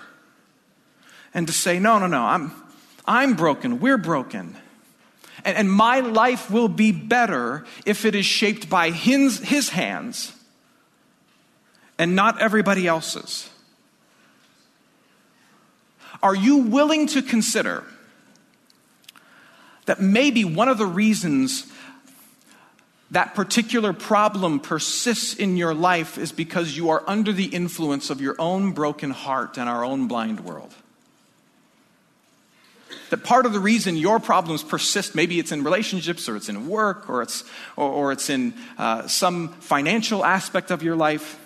and 1.34 1.46
to 1.48 1.52
say, 1.52 1.78
no, 1.78 1.98
no, 1.98 2.06
no, 2.06 2.22
I'm, 2.22 2.50
I'm 3.04 3.34
broken, 3.34 3.78
we're 3.78 3.98
broken. 3.98 4.56
And, 5.44 5.54
and 5.54 5.70
my 5.70 6.00
life 6.00 6.50
will 6.50 6.68
be 6.68 6.92
better 6.92 7.66
if 7.84 8.06
it 8.06 8.14
is 8.14 8.24
shaped 8.24 8.70
by 8.70 8.88
his, 8.88 9.38
his 9.40 9.68
hands 9.68 10.32
and 11.98 12.14
not 12.14 12.40
everybody 12.40 12.86
else's? 12.86 13.50
Are 16.22 16.34
you 16.34 16.58
willing 16.58 17.06
to 17.08 17.22
consider 17.22 17.84
that 19.86 20.00
maybe 20.00 20.44
one 20.44 20.68
of 20.68 20.78
the 20.78 20.86
reasons 20.86 21.66
that 23.10 23.34
particular 23.34 23.92
problem 23.92 24.60
persists 24.60 25.34
in 25.34 25.56
your 25.56 25.72
life 25.72 26.18
is 26.18 26.30
because 26.30 26.76
you 26.76 26.90
are 26.90 27.02
under 27.06 27.32
the 27.32 27.46
influence 27.46 28.10
of 28.10 28.20
your 28.20 28.36
own 28.38 28.72
broken 28.72 29.10
heart 29.10 29.56
and 29.56 29.68
our 29.68 29.84
own 29.84 30.08
blind 30.08 30.40
world? 30.40 30.74
That 33.10 33.24
part 33.24 33.46
of 33.46 33.54
the 33.54 33.60
reason 33.60 33.96
your 33.96 34.20
problems 34.20 34.62
persist, 34.62 35.14
maybe 35.14 35.38
it's 35.38 35.52
in 35.52 35.64
relationships 35.64 36.28
or 36.28 36.36
it's 36.36 36.50
in 36.50 36.68
work 36.68 37.08
or 37.08 37.22
it's, 37.22 37.44
or, 37.76 37.90
or 37.90 38.12
it's 38.12 38.28
in 38.28 38.52
uh, 38.76 39.06
some 39.06 39.48
financial 39.54 40.22
aspect 40.24 40.70
of 40.70 40.82
your 40.82 40.96
life, 40.96 41.38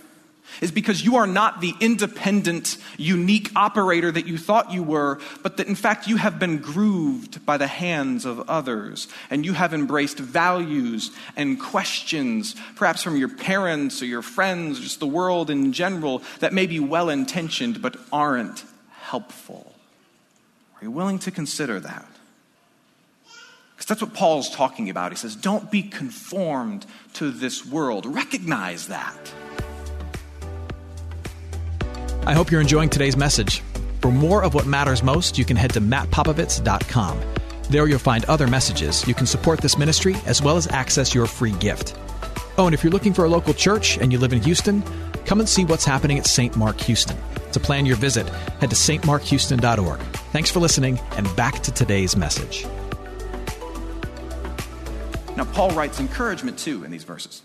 is 0.61 0.71
because 0.71 1.05
you 1.05 1.17
are 1.17 1.27
not 1.27 1.61
the 1.61 1.75
independent, 1.81 2.77
unique 2.97 3.51
operator 3.57 4.11
that 4.11 4.27
you 4.27 4.39
thought 4.39 4.73
you 4.73 4.83
were, 4.83 5.19
but 5.43 5.57
that 5.57 5.69
in 5.69 5.75
fact 5.75 6.07
you 6.07 6.17
have 6.17 6.39
been 6.39 6.59
grooved 6.59 7.45
by 7.45 7.57
the 7.57 7.67
hands 7.67 8.25
of 8.25 8.49
others, 8.49 9.09
and 9.31 9.45
you 9.45 9.53
have 9.53 9.75
embraced 9.75 10.19
values 10.19 11.11
and 11.37 11.61
questions, 11.61 12.55
perhaps 12.77 13.03
from 13.03 13.17
your 13.17 13.29
parents 13.29 14.03
or 14.03 14.07
your 14.07 14.23
friends, 14.23 14.79
or 14.79 14.83
just 14.83 15.01
the 15.01 15.07
world 15.07 15.51
in 15.51 15.73
general, 15.73 16.23
that 16.41 16.53
may 16.53 16.67
be 16.67 16.81
well 16.81 17.09
intentioned 17.09 17.81
but 17.81 17.97
aren't 18.13 18.65
helpful. 18.91 19.75
Are 20.81 20.85
you 20.85 20.91
willing 20.91 21.19
to 21.21 21.31
consider 21.31 21.79
that? 21.81 22.07
Because 23.83 23.87
that's 23.87 24.03
what 24.03 24.15
Paul's 24.15 24.49
talking 24.51 24.91
about. 24.91 25.11
He 25.11 25.17
says, 25.17 25.35
Don't 25.35 25.71
be 25.71 25.83
conformed 25.83 26.87
to 27.15 27.31
this 27.31 27.67
world. 27.67 28.07
Recognize 28.07 28.89
that. 28.89 29.33
I 32.25 32.35
hope 32.35 32.53
you're 32.53 32.61
enjoying 32.61 32.89
today's 32.89 33.17
message. 33.17 33.63
For 34.01 34.13
more 34.13 34.45
of 34.45 34.55
what 34.55 34.65
matters 34.65 35.03
most, 35.03 35.37
you 35.39 35.45
can 35.45 35.57
head 35.57 35.73
to 35.73 35.81
mattpopovits.com. 35.81 37.21
There 37.69 37.89
you'll 37.89 37.99
find 37.99 38.25
other 38.27 38.47
messages. 38.47 39.07
You 39.09 39.15
can 39.15 39.27
support 39.27 39.61
this 39.61 39.77
ministry 39.77 40.15
as 40.25 40.41
well 40.41 40.57
as 40.57 40.69
access 40.69 41.17
your 41.17 41.27
free 41.27 41.51
gift. 41.53 41.97
Oh, 42.59 42.67
and 42.67 42.75
if 42.75 42.85
you're 42.85 42.93
looking 42.93 43.13
for 43.13 43.25
a 43.25 43.29
local 43.29 43.53
church 43.53 43.99
and 43.99 44.13
you 44.13 44.21
live 44.21 44.33
in 44.33 44.41
Houston, 44.43 44.85
come 45.25 45.41
and 45.41 45.49
see 45.49 45.65
what's 45.65 45.85
happening 45.85 46.17
at 46.17 46.27
St. 46.27 46.57
Mark 46.57 46.81
Houston. 46.83 47.17
To 47.51 47.59
plan 47.59 47.87
your 47.87 47.97
visit, 47.97 48.29
head 48.61 48.71
to 48.71 48.77
stmarkhouston.org. 48.77 50.01
Thanks 50.33 50.51
for 50.51 50.61
listening, 50.61 51.01
and 51.17 51.35
back 51.35 51.61
to 51.61 51.73
today's 51.73 52.17
message. 52.17 52.67
Now, 55.37 55.45
Paul 55.53 55.73
writes 55.73 55.99
encouragement 55.99 56.57
too 56.57 56.85
in 56.85 56.93
these 56.93 57.05
verses. 57.05 57.43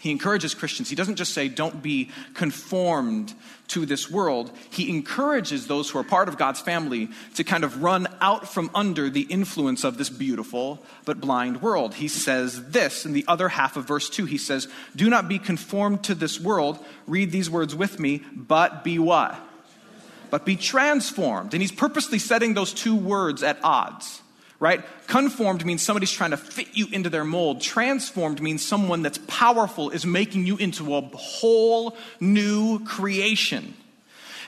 He 0.00 0.10
encourages 0.10 0.54
Christians. 0.54 0.88
He 0.88 0.96
doesn't 0.96 1.16
just 1.16 1.34
say, 1.34 1.48
don't 1.48 1.82
be 1.82 2.08
conformed 2.32 3.34
to 3.68 3.84
this 3.84 4.10
world. 4.10 4.50
He 4.70 4.88
encourages 4.88 5.66
those 5.66 5.90
who 5.90 5.98
are 5.98 6.04
part 6.04 6.28
of 6.30 6.38
God's 6.38 6.58
family 6.58 7.10
to 7.34 7.44
kind 7.44 7.64
of 7.64 7.82
run 7.82 8.08
out 8.20 8.48
from 8.48 8.70
under 8.74 9.10
the 9.10 9.22
influence 9.22 9.84
of 9.84 9.98
this 9.98 10.08
beautiful 10.08 10.82
but 11.04 11.20
blind 11.20 11.60
world. 11.60 11.94
He 11.94 12.08
says 12.08 12.70
this 12.70 13.04
in 13.04 13.12
the 13.12 13.26
other 13.28 13.50
half 13.50 13.76
of 13.76 13.86
verse 13.86 14.08
2. 14.08 14.24
He 14.24 14.38
says, 14.38 14.68
Do 14.96 15.10
not 15.10 15.28
be 15.28 15.38
conformed 15.38 16.02
to 16.04 16.14
this 16.14 16.40
world. 16.40 16.82
Read 17.06 17.30
these 17.30 17.50
words 17.50 17.74
with 17.74 18.00
me, 18.00 18.22
but 18.34 18.82
be 18.82 18.98
what? 18.98 19.38
But 20.30 20.46
be 20.46 20.56
transformed. 20.56 21.52
And 21.52 21.60
he's 21.60 21.72
purposely 21.72 22.18
setting 22.18 22.54
those 22.54 22.72
two 22.72 22.96
words 22.96 23.42
at 23.42 23.58
odds 23.62 24.22
right? 24.60 24.84
Conformed 25.06 25.64
means 25.64 25.82
somebody's 25.82 26.12
trying 26.12 26.30
to 26.30 26.36
fit 26.36 26.68
you 26.74 26.86
into 26.92 27.08
their 27.10 27.24
mold. 27.24 27.60
Transformed 27.60 28.40
means 28.40 28.64
someone 28.64 29.02
that's 29.02 29.18
powerful 29.26 29.90
is 29.90 30.06
making 30.06 30.46
you 30.46 30.56
into 30.58 30.94
a 30.94 31.00
whole 31.14 31.96
new 32.20 32.84
creation. 32.84 33.74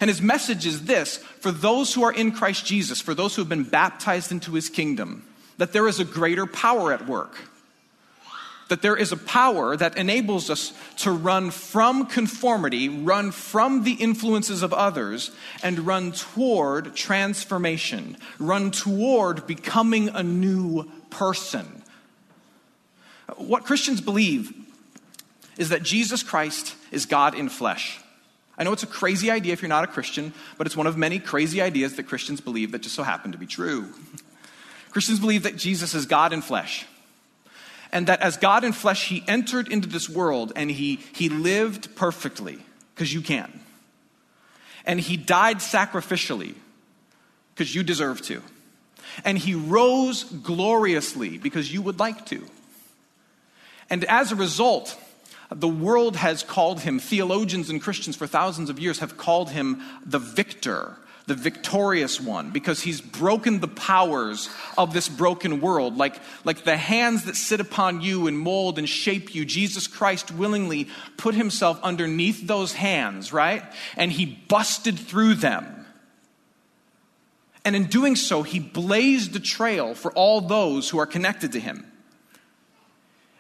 And 0.01 0.09
his 0.09 0.21
message 0.21 0.67
is 0.67 0.85
this 0.85 1.17
for 1.17 1.51
those 1.51 1.95
who 1.95 2.05
are 2.05 2.13
in 2.13 2.33
Christ 2.33 2.67
Jesus, 2.67 3.01
for 3.01 3.15
those 3.15 3.35
who 3.35 3.43
have 3.43 3.49
been 3.49 3.65
baptized 3.65 4.31
into 4.31 4.53
his 4.53 4.69
kingdom, 4.69 5.27
that 5.57 5.73
there 5.73 5.89
is 5.89 5.99
a 5.99 6.05
greater 6.05 6.47
power 6.47 6.93
at 6.93 7.07
work 7.07 7.39
that 8.73 8.81
there 8.81 8.97
is 8.97 9.13
a 9.13 9.19
power 9.19 9.77
that 9.77 9.99
enables 9.99 10.49
us 10.49 10.73
to 10.97 11.11
run 11.11 11.51
from 11.51 12.07
conformity, 12.07 12.89
run 12.89 13.31
from 13.31 13.85
the 13.85 13.93
influences 13.93 14.63
of 14.63 14.73
others, 14.73 15.31
and 15.63 15.81
run 15.81 16.11
toward 16.11 16.97
transformation, 16.97 18.17
run 18.39 18.71
toward 18.71 19.47
becoming 19.47 20.09
a 20.09 20.23
new 20.23 20.91
person. 21.11 21.83
What 23.37 23.67
Christians 23.67 24.01
believe 24.01 24.55
is 25.59 25.69
that 25.69 25.83
Jesus 25.83 26.23
Christ 26.23 26.75
is 26.91 27.05
God 27.05 27.35
in 27.35 27.51
flesh. 27.51 28.01
I 28.57 28.65
know 28.65 28.73
it's 28.73 28.85
a 28.85 28.87
crazy 28.87 29.31
idea 29.31 29.53
if 29.53 29.61
you're 29.61 29.69
not 29.69 29.85
a 29.85 29.89
Christian, 29.89 30.33
but 30.57 30.67
it's 30.67 30.79
one 30.79 30.87
of 30.87 30.97
many 30.97 31.19
crazy 31.19 31.61
ideas 31.61 31.97
that 31.97 32.05
Christians 32.05 32.41
believe 32.41 32.73
that 32.73 32.81
just 32.81 32.95
so 32.95 33.03
happen 33.03 33.33
to 33.33 33.39
be 33.39 33.47
true. 33.47 33.93
Christians 34.93 35.21
believe 35.21 35.43
that 35.43 35.57
Jesus 35.57 35.93
is 35.93 36.07
God 36.07 36.33
in 36.33 36.41
flesh 36.41 36.87
and 37.93 38.07
that 38.07 38.23
as 38.23 38.39
God 38.39 38.65
in 38.65 38.73
flesh, 38.73 39.09
he 39.09 39.23
entered 39.29 39.69
into 39.69 39.89
this 39.89 40.09
world 40.09 40.53
and 40.57 40.71
he, 40.71 40.97
he 41.15 41.29
lived 41.29 41.95
perfectly, 41.95 42.59
because 42.95 43.13
you 43.13 43.21
can. 43.21 43.61
And 44.85 44.99
he 44.99 45.17
died 45.17 45.59
sacrificially, 45.59 46.55
because 47.55 47.75
you 47.75 47.83
deserve 47.83 48.23
to. 48.23 48.43
And 49.25 49.37
he 49.37 49.55
rose 49.55 50.25
gloriously, 50.25 51.37
because 51.37 51.73
you 51.73 51.83
would 51.83 51.99
like 51.99 52.25
to. 52.27 52.47
And 53.91 54.05
as 54.07 54.33
a 54.33 54.37
result, 54.37 54.99
the 55.51 55.69
world 55.69 56.17
has 56.17 56.43
called 56.43 56.81
him, 56.81 56.99
theologians 56.99 57.69
and 57.69 57.81
Christians 57.81 58.17
for 58.17 58.27
thousands 58.27 58.71
of 58.71 58.79
years 58.79 59.01
have 59.01 59.19
called 59.19 59.51
him 59.51 59.83
the 60.05 60.19
victor 60.19 60.97
the 61.33 61.43
victorious 61.43 62.21
one, 62.21 62.51
because 62.51 62.83
he's 62.83 63.01
broken 63.01 63.61
the 63.61 63.69
powers 63.69 64.51
of 64.77 64.93
this 64.93 65.09
broken 65.09 65.63
world. 65.63 65.97
Like, 65.97 66.17
like 66.45 66.65
the 66.65 66.77
hands 66.77 67.25
that 67.25 67.37
sit 67.37 67.59
upon 67.59 68.03
you 68.03 68.27
and 68.27 68.39
mold 68.39 68.79
and 68.79 68.87
shape 68.87 69.35
you, 69.35 69.47
Jesus 69.47 69.87
Christ 69.87 70.31
willingly 70.31 70.89
put 71.17 71.35
himself 71.35 71.81
underneath 71.83 72.47
those 72.47 72.75
hands, 72.75 73.33
right? 73.33 73.63
And 73.97 74.13
he 74.13 74.27
busted 74.27 74.99
through 74.99 75.37
them. 75.37 75.87
And 77.65 77.75
in 77.75 77.87
doing 77.87 78.15
so, 78.15 78.43
he 78.43 78.59
blazed 78.59 79.35
a 79.35 79.41
trail 79.41 79.95
for 79.95 80.13
all 80.13 80.43
those 80.43 80.91
who 80.91 80.99
are 80.99 81.07
connected 81.07 81.53
to 81.53 81.61
him. 81.61 81.87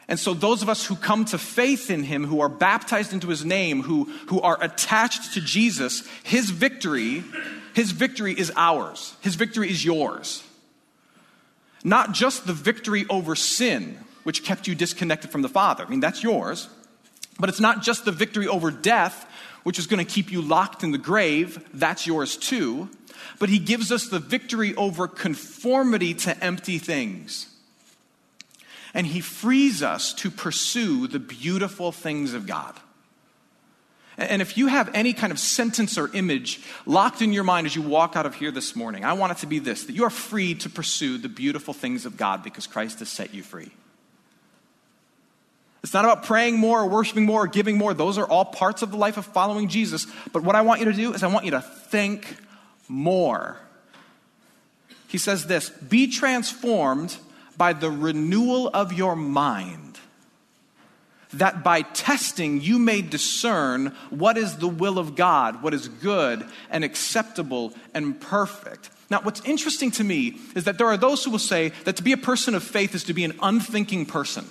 And 0.08 0.18
so, 0.18 0.34
those 0.34 0.62
of 0.62 0.68
us 0.68 0.84
who 0.84 0.96
come 0.96 1.25
to 1.26 1.38
faith 1.38 1.90
in 1.90 2.04
him, 2.04 2.25
who 2.25 2.40
are 2.40 2.49
baptized 2.49 3.12
into 3.12 3.28
his 3.28 3.44
name, 3.44 3.82
who, 3.82 4.04
who 4.28 4.40
are 4.40 4.62
attached 4.62 5.34
to 5.34 5.40
Jesus, 5.40 6.06
his 6.22 6.50
victory 6.50 7.25
his 7.74 7.92
victory 7.92 8.32
is 8.32 8.52
ours, 8.56 9.14
His 9.20 9.34
victory 9.34 9.70
is 9.70 9.84
yours. 9.84 10.42
Not 11.84 12.12
just 12.12 12.46
the 12.46 12.52
victory 12.52 13.06
over 13.10 13.34
sin, 13.34 13.98
which 14.22 14.44
kept 14.44 14.68
you 14.68 14.74
disconnected 14.74 15.30
from 15.30 15.42
the 15.42 15.48
Father. 15.48 15.84
I 15.84 15.88
mean, 15.88 16.00
that's 16.00 16.22
yours. 16.22 16.68
But 17.40 17.48
it's 17.48 17.60
not 17.60 17.82
just 17.82 18.04
the 18.04 18.12
victory 18.12 18.46
over 18.46 18.70
death, 18.70 19.26
which 19.64 19.78
is 19.80 19.88
going 19.88 20.04
to 20.04 20.10
keep 20.10 20.30
you 20.30 20.42
locked 20.42 20.84
in 20.84 20.92
the 20.92 20.98
grave. 20.98 21.66
That's 21.74 22.06
yours 22.06 22.36
too. 22.36 22.88
But 23.40 23.48
He 23.48 23.58
gives 23.58 23.90
us 23.90 24.06
the 24.06 24.20
victory 24.20 24.74
over 24.76 25.08
conformity 25.08 26.14
to 26.14 26.44
empty 26.44 26.78
things. 26.78 27.48
And 28.94 29.06
He 29.06 29.20
frees 29.20 29.82
us 29.82 30.12
to 30.14 30.30
pursue 30.30 31.08
the 31.08 31.18
beautiful 31.18 31.90
things 31.90 32.34
of 32.34 32.46
God. 32.46 32.78
And 34.19 34.42
if 34.42 34.59
you 34.59 34.66
have 34.66 34.90
any 34.95 35.12
kind 35.12 35.33
of 35.33 35.38
sentence 35.38 35.97
or 35.97 36.14
image 36.14 36.61
locked 36.85 37.23
in 37.23 37.33
your 37.33 37.45
mind 37.45 37.66
as 37.66 37.75
you 37.75 37.83
walk 37.83 38.14
out 38.14 38.26
of 38.26 38.35
here 38.35 38.50
this 38.50 38.76
morning, 38.76 39.04
I 39.04 39.14
want 39.14 39.33
it 39.33 39.38
to 39.38 39.47
be 39.47 39.59
this 39.59 39.85
that 39.85 39.95
you 39.95 40.04
are 40.04 40.11
free 40.11 40.54
to 40.57 40.69
pursue 40.69 41.19
the 41.19 41.28
beautiful 41.28 41.73
things 41.73 42.04
of 42.04 42.16
God 42.16 42.42
because 42.42 42.66
Christ 42.66 42.99
has 42.99 43.09
set 43.09 43.33
you 43.33 43.42
free. 43.42 43.71
It's 45.83 45.95
not 45.95 46.04
about 46.04 46.25
praying 46.25 46.59
more 46.59 46.81
or 46.81 46.87
worshiping 46.87 47.25
more 47.25 47.45
or 47.45 47.47
giving 47.49 47.76
more. 47.76 47.92
Those 47.92 48.16
are 48.16 48.26
all 48.26 48.45
parts 48.45 48.83
of 48.83 48.90
the 48.90 48.97
life 48.97 49.16
of 49.16 49.26
following 49.26 49.69
Jesus. 49.69 50.07
But 50.33 50.45
what 50.45 50.54
I 50.54 50.62
want 50.62 50.81
you 50.81 50.87
to 50.87 50.92
do 50.92 51.12
is 51.12 51.23
I 51.23 51.26
want 51.26 51.45
you 51.45 51.50
to 51.52 51.61
think 51.61 52.37
more. 52.88 53.59
He 55.09 55.19
says 55.19 55.47
this 55.47 55.71
Be 55.71 56.07
transformed 56.07 57.16
by 57.57 57.73
the 57.73 57.90
renewal 57.90 58.69
of 58.69 58.92
your 58.92 59.16
mind, 59.16 59.91
that 61.34 61.64
by 61.64 61.82
testing 61.82 62.60
you 62.60 62.78
may 62.78 63.02
discern 63.02 63.94
what 64.10 64.36
is 64.36 64.56
the 64.56 64.68
will 64.68 64.98
of 64.98 65.14
God, 65.16 65.62
what 65.62 65.74
is 65.74 65.88
good 65.88 66.46
and 66.70 66.84
acceptable 66.84 67.72
and 67.94 68.20
perfect. 68.20 68.90
Now, 69.10 69.20
what's 69.22 69.44
interesting 69.44 69.90
to 69.92 70.04
me 70.04 70.38
is 70.54 70.64
that 70.64 70.78
there 70.78 70.86
are 70.86 70.96
those 70.96 71.24
who 71.24 71.30
will 71.30 71.38
say 71.38 71.70
that 71.84 71.96
to 71.96 72.02
be 72.02 72.12
a 72.12 72.16
person 72.16 72.54
of 72.54 72.62
faith 72.62 72.94
is 72.94 73.04
to 73.04 73.14
be 73.14 73.24
an 73.24 73.38
unthinking 73.42 74.06
person. 74.06 74.46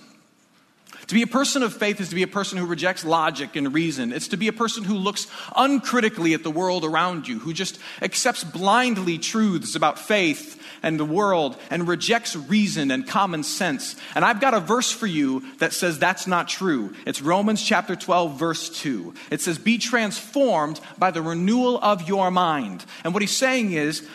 To 1.12 1.15
be 1.15 1.24
a 1.24 1.27
person 1.27 1.62
of 1.62 1.74
faith 1.74 2.00
is 2.00 2.08
to 2.08 2.15
be 2.15 2.24
a 2.24 2.27
person 2.27 2.58
who 2.58 2.65
rejects 2.65 3.03
logic 3.03 3.58
and 3.58 3.74
reason. 3.74 4.13
It's 4.13 4.30
to 4.30 4.38
be 4.38 4.48
a 4.48 4.53
person 4.53 4.86
who 4.86 4.96
looks 4.96 5.27
uncritically 5.58 6.34
at 6.34 6.44
the 6.44 6.50
world 6.50 6.86
around 6.86 7.27
you, 7.27 7.38
who 7.38 7.51
just 7.51 7.80
accepts 8.01 8.46
blindly 8.46 9.18
truths 9.18 9.75
about 9.75 10.00
faith 10.00 10.63
and 10.82 10.98
the 10.98 11.03
world 11.03 11.58
and 11.70 11.86
rejects 11.86 12.38
reason 12.38 12.91
and 12.91 13.06
common 13.06 13.44
sense. 13.44 13.98
And 14.15 14.24
I've 14.24 14.39
got 14.39 14.53
a 14.53 14.62
verse 14.62 14.89
for 14.89 15.06
you 15.06 15.44
that 15.58 15.74
says 15.74 16.00
that's 16.00 16.27
not 16.27 16.48
true. 16.48 16.94
It's 17.06 17.22
Romans 17.22 17.62
chapter 17.62 17.98
12, 17.98 18.39
verse 18.39 18.70
2. 18.70 19.13
It 19.32 19.41
says, 19.41 19.58
Be 19.58 19.80
transformed 19.80 20.80
by 20.98 21.12
the 21.12 21.22
renewal 21.22 21.77
of 21.84 22.08
your 22.08 22.32
mind. 22.32 22.86
And 23.03 23.13
what 23.13 23.22
he's 23.22 23.36
saying 23.36 23.74
is, 23.74 24.08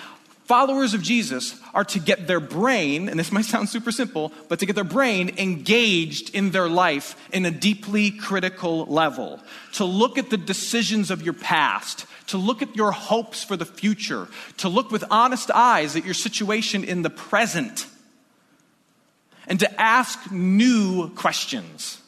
Followers 0.47 0.95
of 0.95 1.03
Jesus 1.03 1.61
are 1.75 1.85
to 1.87 1.99
get 1.99 2.29
their 2.29 2.39
brain, 2.39 3.09
and 3.09 3.19
this 3.19 3.33
might 3.33 3.45
sound 3.45 3.69
super 3.69 3.91
simple, 3.91 4.33
but 4.49 4.61
to 4.61 4.67
get 4.67 4.77
their 4.77 4.85
brain 4.85 5.35
engaged 5.39 6.35
in 6.35 6.53
their 6.53 6.69
life 6.69 7.17
in 7.33 7.45
a 7.45 7.51
deeply 7.51 8.13
critical 8.13 8.87
level. 8.87 9.41
To 9.75 9.85
look 9.85 10.19
at 10.19 10.31
the 10.31 10.37
decisions 10.37 11.11
of 11.11 11.23
your 11.23 11.35
past, 11.35 12.07
to 12.29 12.39
look 12.39 12.63
at 12.63 12.77
your 12.77 12.93
hopes 12.93 13.43
for 13.43 13.57
the 13.57 13.65
future, 13.65 14.29
to 14.59 14.69
look 14.69 14.93
with 14.93 15.05
honest 15.11 15.51
eyes 15.51 15.97
at 15.97 16.05
your 16.05 16.15
situation 16.15 16.85
in 16.85 17.03
the 17.03 17.11
present, 17.11 17.87
and 19.49 19.59
to 19.61 19.81
ask 19.81 20.31
new 20.31 21.09
questions 21.11 22.01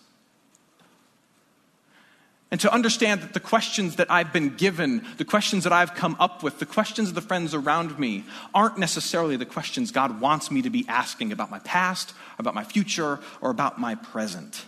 and 2.50 2.60
to 2.60 2.72
understand 2.72 3.20
that 3.20 3.34
the 3.34 3.40
questions 3.40 3.96
that 3.96 4.10
I've 4.10 4.32
been 4.32 4.56
given, 4.56 5.04
the 5.18 5.24
questions 5.24 5.64
that 5.64 5.72
I've 5.72 5.94
come 5.94 6.16
up 6.18 6.42
with, 6.42 6.58
the 6.58 6.66
questions 6.66 7.10
of 7.10 7.14
the 7.14 7.20
friends 7.20 7.52
around 7.52 7.98
me 7.98 8.24
aren't 8.54 8.78
necessarily 8.78 9.36
the 9.36 9.44
questions 9.44 9.90
God 9.90 10.20
wants 10.20 10.50
me 10.50 10.62
to 10.62 10.70
be 10.70 10.86
asking 10.88 11.30
about 11.30 11.50
my 11.50 11.58
past, 11.58 12.14
about 12.38 12.54
my 12.54 12.64
future, 12.64 13.20
or 13.42 13.50
about 13.50 13.78
my 13.78 13.96
present. 13.96 14.64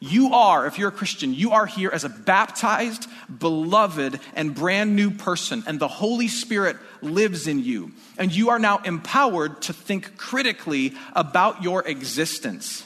You 0.00 0.34
are, 0.34 0.66
if 0.66 0.80
you're 0.80 0.88
a 0.88 0.92
Christian, 0.92 1.32
you 1.32 1.52
are 1.52 1.64
here 1.64 1.90
as 1.92 2.02
a 2.02 2.08
baptized, 2.08 3.08
beloved, 3.38 4.18
and 4.34 4.52
brand 4.52 4.96
new 4.96 5.12
person, 5.12 5.62
and 5.64 5.78
the 5.78 5.86
Holy 5.86 6.26
Spirit 6.26 6.76
lives 7.02 7.46
in 7.46 7.62
you. 7.62 7.92
And 8.18 8.34
you 8.34 8.50
are 8.50 8.58
now 8.58 8.78
empowered 8.78 9.62
to 9.62 9.72
think 9.72 10.16
critically 10.16 10.94
about 11.14 11.62
your 11.62 11.86
existence. 11.86 12.84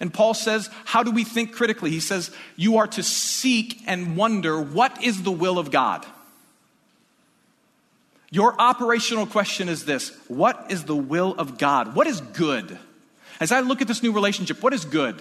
And 0.00 0.12
Paul 0.12 0.34
says, 0.34 0.68
How 0.84 1.02
do 1.02 1.10
we 1.10 1.24
think 1.24 1.52
critically? 1.52 1.90
He 1.90 2.00
says, 2.00 2.30
You 2.56 2.78
are 2.78 2.86
to 2.88 3.02
seek 3.02 3.80
and 3.86 4.16
wonder 4.16 4.60
what 4.60 5.02
is 5.02 5.22
the 5.22 5.32
will 5.32 5.58
of 5.58 5.70
God. 5.70 6.06
Your 8.30 8.60
operational 8.60 9.26
question 9.26 9.68
is 9.68 9.84
this 9.84 10.10
What 10.28 10.66
is 10.68 10.84
the 10.84 10.96
will 10.96 11.34
of 11.38 11.58
God? 11.58 11.94
What 11.94 12.06
is 12.06 12.20
good? 12.20 12.78
As 13.40 13.52
I 13.52 13.60
look 13.60 13.80
at 13.80 13.88
this 13.88 14.02
new 14.02 14.12
relationship, 14.12 14.62
what 14.62 14.72
is 14.72 14.84
good? 14.84 15.20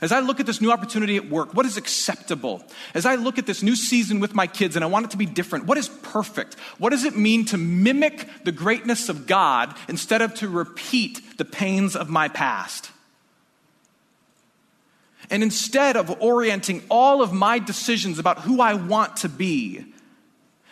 As 0.00 0.12
I 0.12 0.20
look 0.20 0.40
at 0.40 0.46
this 0.46 0.60
new 0.60 0.72
opportunity 0.72 1.16
at 1.16 1.28
work, 1.28 1.54
what 1.54 1.66
is 1.66 1.76
acceptable? 1.76 2.64
As 2.94 3.06
I 3.06 3.14
look 3.16 3.38
at 3.38 3.46
this 3.46 3.62
new 3.62 3.76
season 3.76 4.18
with 4.18 4.34
my 4.34 4.46
kids 4.46 4.76
and 4.76 4.84
I 4.84 4.88
want 4.88 5.06
it 5.06 5.10
to 5.12 5.16
be 5.16 5.26
different, 5.26 5.66
what 5.66 5.78
is 5.78 5.88
perfect? 5.88 6.54
What 6.78 6.90
does 6.90 7.04
it 7.04 7.16
mean 7.16 7.44
to 7.46 7.58
mimic 7.58 8.28
the 8.44 8.52
greatness 8.52 9.08
of 9.08 9.26
God 9.26 9.74
instead 9.88 10.22
of 10.22 10.34
to 10.36 10.48
repeat 10.48 11.38
the 11.38 11.44
pains 11.44 11.94
of 11.94 12.08
my 12.08 12.28
past? 12.28 12.90
And 15.30 15.42
instead 15.42 15.96
of 15.96 16.10
orienting 16.22 16.82
all 16.88 17.22
of 17.22 17.32
my 17.32 17.58
decisions 17.58 18.18
about 18.18 18.40
who 18.40 18.60
I 18.60 18.74
want 18.74 19.18
to 19.18 19.28
be, 19.28 19.84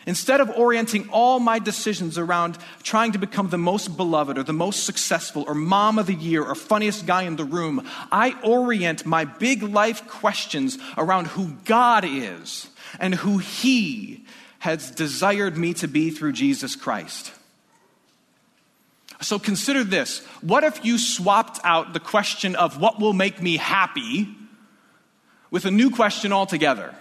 instead 0.06 0.40
of 0.40 0.50
orienting 0.50 1.08
all 1.10 1.40
my 1.40 1.58
decisions 1.58 2.18
around 2.18 2.58
trying 2.82 3.12
to 3.12 3.18
become 3.18 3.48
the 3.48 3.58
most 3.58 3.96
beloved 3.96 4.36
or 4.36 4.42
the 4.42 4.52
most 4.52 4.84
successful 4.84 5.44
or 5.46 5.54
mom 5.54 5.98
of 5.98 6.06
the 6.06 6.14
year 6.14 6.44
or 6.44 6.54
funniest 6.54 7.06
guy 7.06 7.22
in 7.22 7.36
the 7.36 7.44
room, 7.44 7.86
I 8.10 8.36
orient 8.42 9.06
my 9.06 9.24
big 9.24 9.62
life 9.62 10.06
questions 10.08 10.78
around 10.96 11.28
who 11.28 11.56
God 11.64 12.04
is 12.04 12.68
and 12.98 13.14
who 13.14 13.38
He 13.38 14.24
has 14.58 14.90
desired 14.90 15.56
me 15.56 15.74
to 15.74 15.88
be 15.88 16.10
through 16.10 16.32
Jesus 16.32 16.76
Christ. 16.76 17.32
So 19.20 19.38
consider 19.38 19.84
this. 19.84 20.24
What 20.40 20.64
if 20.64 20.84
you 20.84 20.98
swapped 20.98 21.60
out 21.64 21.92
the 21.92 22.00
question 22.00 22.56
of 22.56 22.80
what 22.80 22.98
will 23.00 23.12
make 23.12 23.40
me 23.40 23.56
happy 23.56 24.28
with 25.52 25.66
a 25.66 25.70
new 25.70 25.90
question 25.90 26.32
altogether. 26.32 26.92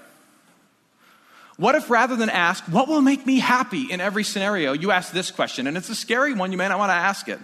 What 1.58 1.74
if 1.74 1.90
rather 1.90 2.16
than 2.16 2.30
ask, 2.30 2.64
what 2.66 2.88
will 2.88 3.02
make 3.02 3.26
me 3.26 3.40
happy 3.40 3.92
in 3.92 4.02
every 4.02 4.24
scenario, 4.24 4.74
you 4.74 4.92
ask 4.92 5.12
this 5.12 5.32
question? 5.32 5.66
And 5.66 5.78
it's 5.78 5.90
a 5.90 5.96
scary 5.96 6.34
one, 6.34 6.52
you 6.52 6.58
may 6.58 6.68
not 6.68 6.78
want 6.78 6.90
to 6.90 6.96
ask 6.96 7.28
it. 7.28 7.40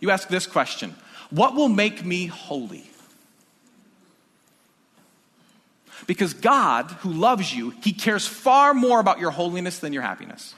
You 0.00 0.10
ask 0.10 0.28
this 0.28 0.46
question 0.46 0.96
What 1.30 1.54
will 1.54 1.68
make 1.68 2.04
me 2.04 2.26
holy? 2.26 2.90
Because 6.06 6.32
God, 6.32 6.90
who 7.00 7.12
loves 7.12 7.54
you, 7.54 7.70
He 7.82 7.92
cares 7.92 8.26
far 8.26 8.72
more 8.72 8.98
about 8.98 9.20
your 9.20 9.30
holiness 9.30 9.78
than 9.78 9.92
your 9.92 10.02
happiness. 10.02 10.54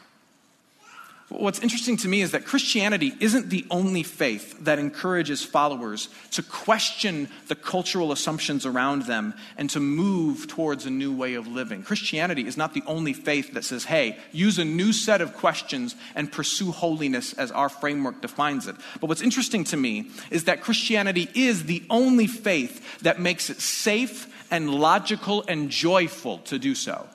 What's 1.32 1.60
interesting 1.60 1.96
to 1.98 2.08
me 2.08 2.20
is 2.20 2.32
that 2.32 2.44
Christianity 2.44 3.14
isn't 3.18 3.48
the 3.48 3.64
only 3.70 4.02
faith 4.02 4.64
that 4.64 4.78
encourages 4.78 5.42
followers 5.42 6.10
to 6.32 6.42
question 6.42 7.26
the 7.48 7.54
cultural 7.54 8.12
assumptions 8.12 8.66
around 8.66 9.06
them 9.06 9.32
and 9.56 9.70
to 9.70 9.80
move 9.80 10.46
towards 10.46 10.84
a 10.84 10.90
new 10.90 11.16
way 11.16 11.34
of 11.34 11.46
living. 11.46 11.84
Christianity 11.84 12.46
is 12.46 12.58
not 12.58 12.74
the 12.74 12.82
only 12.86 13.14
faith 13.14 13.54
that 13.54 13.64
says, 13.64 13.84
hey, 13.84 14.18
use 14.30 14.58
a 14.58 14.64
new 14.64 14.92
set 14.92 15.22
of 15.22 15.34
questions 15.34 15.96
and 16.14 16.30
pursue 16.30 16.70
holiness 16.70 17.32
as 17.32 17.50
our 17.50 17.70
framework 17.70 18.20
defines 18.20 18.68
it. 18.68 18.76
But 19.00 19.08
what's 19.08 19.22
interesting 19.22 19.64
to 19.64 19.76
me 19.78 20.10
is 20.30 20.44
that 20.44 20.60
Christianity 20.60 21.30
is 21.34 21.64
the 21.64 21.82
only 21.88 22.26
faith 22.26 23.00
that 23.00 23.20
makes 23.20 23.48
it 23.48 23.60
safe 23.62 24.26
and 24.50 24.68
logical 24.68 25.44
and 25.48 25.70
joyful 25.70 26.38
to 26.38 26.58
do 26.58 26.74
so. 26.74 27.08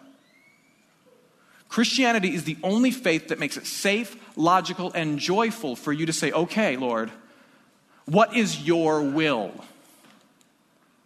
Christianity 1.69 2.33
is 2.33 2.43
the 2.43 2.57
only 2.63 2.91
faith 2.91 3.27
that 3.27 3.39
makes 3.39 3.57
it 3.57 3.65
safe, 3.67 4.15
logical, 4.35 4.91
and 4.93 5.19
joyful 5.19 5.75
for 5.75 5.91
you 5.91 6.05
to 6.05 6.13
say, 6.13 6.31
okay, 6.31 6.77
Lord, 6.77 7.11
what 8.05 8.35
is 8.35 8.65
your 8.65 9.01
will? 9.01 9.51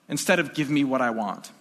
Instead 0.08 0.40
of 0.40 0.54
give 0.54 0.70
me 0.70 0.84
what 0.84 1.02
I 1.02 1.10
want. 1.10 1.52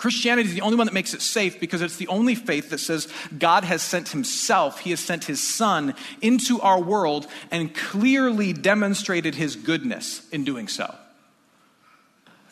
Christianity 0.00 0.48
is 0.48 0.54
the 0.54 0.62
only 0.62 0.78
one 0.78 0.86
that 0.86 0.94
makes 0.94 1.12
it 1.12 1.20
safe 1.20 1.60
because 1.60 1.82
it's 1.82 1.98
the 1.98 2.08
only 2.08 2.34
faith 2.34 2.70
that 2.70 2.78
says 2.78 3.06
God 3.38 3.64
has 3.64 3.82
sent 3.82 4.08
Himself, 4.08 4.80
He 4.80 4.90
has 4.90 5.00
sent 5.00 5.24
His 5.24 5.46
Son 5.46 5.94
into 6.22 6.58
our 6.62 6.80
world 6.80 7.26
and 7.50 7.74
clearly 7.74 8.54
demonstrated 8.54 9.34
His 9.34 9.56
goodness 9.56 10.26
in 10.30 10.44
doing 10.44 10.68
so. 10.68 10.94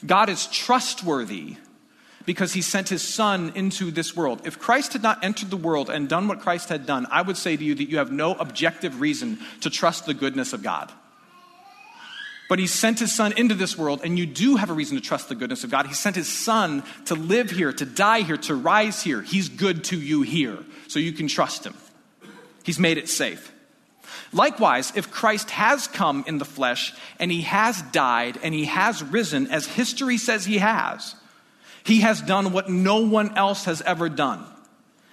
God 0.04 0.28
is 0.28 0.46
trustworthy 0.48 1.56
because 2.28 2.52
he 2.52 2.60
sent 2.60 2.90
his 2.90 3.00
son 3.00 3.52
into 3.54 3.90
this 3.90 4.14
world. 4.14 4.42
If 4.44 4.58
Christ 4.58 4.92
had 4.92 5.02
not 5.02 5.24
entered 5.24 5.48
the 5.48 5.56
world 5.56 5.88
and 5.88 6.10
done 6.10 6.28
what 6.28 6.40
Christ 6.40 6.68
had 6.68 6.84
done, 6.84 7.06
I 7.10 7.22
would 7.22 7.38
say 7.38 7.56
to 7.56 7.64
you 7.64 7.74
that 7.74 7.88
you 7.88 7.96
have 7.96 8.12
no 8.12 8.34
objective 8.34 9.00
reason 9.00 9.38
to 9.62 9.70
trust 9.70 10.04
the 10.04 10.12
goodness 10.12 10.52
of 10.52 10.62
God. 10.62 10.92
But 12.50 12.58
he 12.58 12.66
sent 12.66 12.98
his 12.98 13.16
son 13.16 13.32
into 13.38 13.54
this 13.54 13.78
world, 13.78 14.02
and 14.04 14.18
you 14.18 14.26
do 14.26 14.56
have 14.56 14.68
a 14.68 14.74
reason 14.74 14.98
to 14.98 15.02
trust 15.02 15.30
the 15.30 15.36
goodness 15.36 15.64
of 15.64 15.70
God. 15.70 15.86
He 15.86 15.94
sent 15.94 16.16
his 16.16 16.28
son 16.28 16.82
to 17.06 17.14
live 17.14 17.48
here, 17.48 17.72
to 17.72 17.86
die 17.86 18.20
here, 18.20 18.36
to 18.36 18.54
rise 18.54 19.02
here. 19.02 19.22
He's 19.22 19.48
good 19.48 19.84
to 19.84 19.98
you 19.98 20.20
here, 20.20 20.58
so 20.86 20.98
you 20.98 21.12
can 21.12 21.28
trust 21.28 21.64
him. 21.64 21.72
He's 22.62 22.78
made 22.78 22.98
it 22.98 23.08
safe. 23.08 23.54
Likewise, 24.34 24.92
if 24.94 25.10
Christ 25.10 25.48
has 25.48 25.86
come 25.86 26.24
in 26.26 26.36
the 26.36 26.44
flesh 26.44 26.92
and 27.18 27.32
he 27.32 27.40
has 27.40 27.80
died 27.80 28.38
and 28.42 28.52
he 28.52 28.66
has 28.66 29.02
risen, 29.02 29.46
as 29.46 29.66
history 29.66 30.18
says 30.18 30.44
he 30.44 30.58
has, 30.58 31.14
he 31.88 32.02
has 32.02 32.20
done 32.20 32.52
what 32.52 32.68
no 32.68 33.00
one 33.00 33.36
else 33.36 33.64
has 33.64 33.80
ever 33.82 34.10
done. 34.10 34.44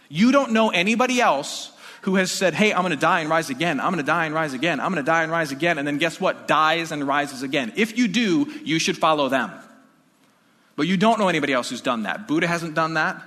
You 0.10 0.34
don't 0.34 0.52
know 0.52 0.70
anybody 0.70 1.22
else 1.22 1.72
who 2.02 2.16
has 2.16 2.32
said, 2.32 2.54
Hey, 2.54 2.74
I'm 2.74 2.82
going 2.82 2.92
to 2.92 2.98
die 2.98 3.22
and 3.22 3.30
rise 3.30 3.50
again. 3.50 3.80
I'm 3.80 3.94
going 3.94 4.04
to 4.04 4.04
die 4.04 4.26
and 4.26 4.36
rise 4.36 4.54
again. 4.54 4.82
I'm 4.82 4.92
going 4.92 5.04
to 5.04 5.10
die 5.10 5.24
and 5.24 5.32
rise 5.32 5.52
again. 5.54 5.78
And 5.78 5.88
then 5.88 5.98
guess 5.98 6.20
what? 6.20 6.48
Dies 6.48 6.92
and 6.92 7.08
rises 7.08 7.44
again. 7.44 7.72
If 7.78 7.98
you 7.98 8.10
do, 8.10 8.52
you 8.64 8.78
should 8.78 8.98
follow 8.98 9.30
them. 9.30 9.52
But 10.76 10.88
you 10.88 10.98
don't 10.98 11.18
know 11.18 11.30
anybody 11.30 11.54
else 11.54 11.70
who's 11.70 11.82
done 11.82 12.04
that. 12.04 12.28
Buddha 12.28 12.46
hasn't 12.46 12.76
done 12.76 12.96
that. 12.96 13.24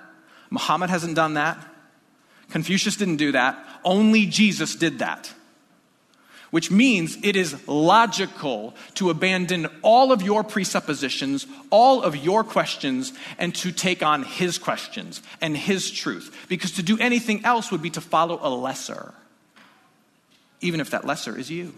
Muhammad 0.50 0.90
hasn't 0.90 1.16
done 1.16 1.34
that. 1.34 1.58
Confucius 2.50 2.96
didn't 2.96 3.16
do 3.16 3.32
that. 3.32 3.58
Only 3.82 4.26
Jesus 4.26 4.76
did 4.76 4.98
that. 4.98 5.32
Which 6.50 6.70
means 6.70 7.18
it 7.22 7.36
is 7.36 7.68
logical 7.68 8.74
to 8.94 9.10
abandon 9.10 9.68
all 9.82 10.12
of 10.12 10.22
your 10.22 10.42
presuppositions, 10.42 11.46
all 11.70 12.02
of 12.02 12.16
your 12.16 12.42
questions, 12.42 13.12
and 13.38 13.54
to 13.56 13.70
take 13.70 14.02
on 14.02 14.22
his 14.22 14.56
questions 14.56 15.20
and 15.42 15.56
his 15.56 15.90
truth. 15.90 16.34
Because 16.48 16.72
to 16.72 16.82
do 16.82 16.98
anything 16.98 17.44
else 17.44 17.70
would 17.70 17.82
be 17.82 17.90
to 17.90 18.00
follow 18.00 18.38
a 18.40 18.48
lesser, 18.48 19.12
even 20.62 20.80
if 20.80 20.90
that 20.90 21.04
lesser 21.04 21.38
is 21.38 21.50
you. 21.50 21.74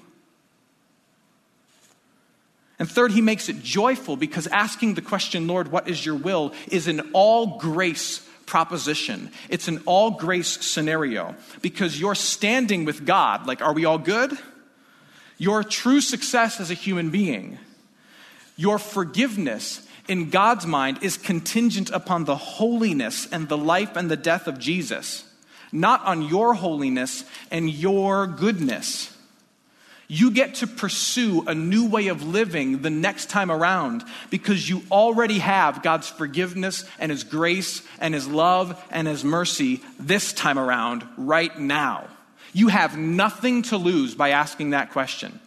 And 2.78 2.90
third, 2.90 3.12
he 3.12 3.20
makes 3.20 3.48
it 3.48 3.62
joyful 3.62 4.16
because 4.16 4.46
asking 4.46 4.94
the 4.94 5.02
question, 5.02 5.46
Lord, 5.46 5.70
what 5.70 5.88
is 5.88 6.04
your 6.04 6.14
will, 6.14 6.54
is 6.68 6.88
an 6.88 7.10
all 7.12 7.58
grace 7.58 8.26
proposition. 8.46 9.30
It's 9.48 9.68
an 9.68 9.82
all 9.84 10.12
grace 10.12 10.64
scenario 10.64 11.34
because 11.60 12.00
you're 12.00 12.14
standing 12.14 12.86
with 12.86 13.04
God. 13.04 13.46
Like, 13.46 13.60
are 13.60 13.74
we 13.74 13.84
all 13.84 13.98
good? 13.98 14.36
Your 15.40 15.64
true 15.64 16.00
success 16.00 16.60
as 16.60 16.70
a 16.70 16.74
human 16.74 17.10
being, 17.10 17.58
your 18.56 18.78
forgiveness 18.78 19.84
in 20.06 20.30
God's 20.30 20.66
mind 20.66 20.98
is 21.02 21.16
contingent 21.16 21.90
upon 21.90 22.26
the 22.26 22.36
holiness 22.36 23.26
and 23.32 23.48
the 23.48 23.56
life 23.56 23.96
and 23.96 24.10
the 24.10 24.16
death 24.16 24.46
of 24.46 24.58
Jesus, 24.58 25.24
not 25.72 26.04
on 26.04 26.22
your 26.28 26.54
holiness 26.54 27.24
and 27.50 27.70
your 27.70 28.26
goodness 28.26 29.16
you 30.10 30.32
get 30.32 30.56
to 30.56 30.66
pursue 30.66 31.44
a 31.46 31.54
new 31.54 31.88
way 31.88 32.08
of 32.08 32.26
living 32.26 32.82
the 32.82 32.90
next 32.90 33.30
time 33.30 33.48
around 33.48 34.02
because 34.28 34.68
you 34.68 34.82
already 34.90 35.38
have 35.38 35.84
God's 35.84 36.08
forgiveness 36.08 36.84
and 36.98 37.12
His 37.12 37.22
grace 37.22 37.82
and 38.00 38.12
His 38.12 38.26
love 38.26 38.84
and 38.90 39.06
His 39.06 39.22
mercy 39.22 39.80
this 40.00 40.32
time 40.32 40.58
around, 40.58 41.06
right 41.16 41.56
now. 41.56 42.08
You 42.52 42.68
have 42.68 42.96
nothing 42.98 43.62
to 43.62 43.76
lose 43.76 44.14
by 44.14 44.30
asking 44.30 44.70
that 44.70 44.90
question. 44.90 45.40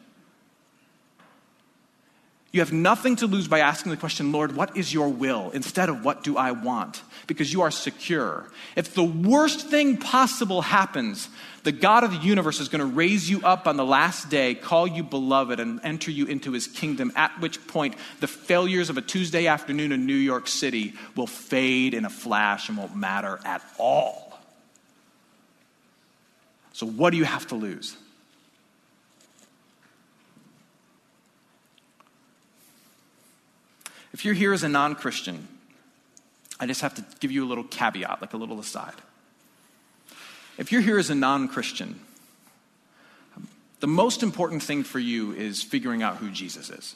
You 2.53 2.59
have 2.59 2.71
nothing 2.71 3.15
to 3.15 3.25
lose 3.25 3.47
by 3.47 3.61
asking 3.61 3.89
the 3.89 3.97
question, 3.97 4.31
Lord, 4.31 4.55
what 4.55 4.77
is 4.77 4.93
your 4.93 5.09
will? 5.09 5.49
Instead 5.55 5.89
of 5.89 6.05
what 6.05 6.23
do 6.23 6.37
I 6.37 6.51
want? 6.51 7.01
Because 7.25 7.51
you 7.51 7.63
are 7.63 7.71
secure. 7.71 8.45
If 8.75 8.93
the 8.93 9.03
worst 9.03 9.69
thing 9.69 9.97
possible 9.97 10.61
happens, 10.61 11.29
the 11.63 11.71
God 11.71 12.03
of 12.03 12.11
the 12.11 12.17
universe 12.17 12.59
is 12.59 12.69
going 12.69 12.81
to 12.81 12.85
raise 12.85 13.27
you 13.27 13.41
up 13.41 13.65
on 13.67 13.75
the 13.75 13.83
last 13.83 14.29
day, 14.29 14.53
call 14.53 14.85
you 14.85 15.01
beloved, 15.01 15.59
and 15.59 15.79
enter 15.83 16.11
you 16.11 16.27
into 16.27 16.51
his 16.51 16.67
kingdom, 16.67 17.11
at 17.15 17.31
which 17.39 17.65
point 17.65 17.95
the 18.19 18.27
failures 18.27 18.91
of 18.91 18.99
a 18.99 19.01
Tuesday 19.01 19.47
afternoon 19.47 19.91
in 19.91 20.05
New 20.05 20.13
York 20.13 20.47
City 20.47 20.93
will 21.15 21.25
fade 21.25 21.95
in 21.95 22.05
a 22.05 22.09
flash 22.09 22.69
and 22.69 22.77
won't 22.77 22.95
matter 22.95 23.39
at 23.45 23.63
all. 23.79 24.32
So, 26.73 26.87
what 26.87 27.11
do 27.11 27.17
you 27.17 27.23
have 27.23 27.47
to 27.47 27.55
lose? 27.55 27.95
If 34.11 34.25
you're 34.25 34.33
here 34.33 34.53
as 34.53 34.63
a 34.63 34.69
non 34.69 34.95
Christian, 34.95 35.47
I 36.59 36.65
just 36.65 36.81
have 36.81 36.95
to 36.95 37.05
give 37.19 37.31
you 37.31 37.45
a 37.45 37.47
little 37.47 37.63
caveat, 37.63 38.21
like 38.21 38.33
a 38.33 38.37
little 38.37 38.59
aside. 38.59 38.93
If 40.57 40.71
you're 40.71 40.81
here 40.81 40.97
as 40.97 41.09
a 41.09 41.15
non 41.15 41.47
Christian, 41.47 41.99
the 43.79 43.87
most 43.87 44.23
important 44.23 44.63
thing 44.63 44.83
for 44.83 44.99
you 44.99 45.33
is 45.33 45.61
figuring 45.61 46.01
out 46.03 46.17
who 46.17 46.29
Jesus 46.29 46.69
is. 46.69 46.95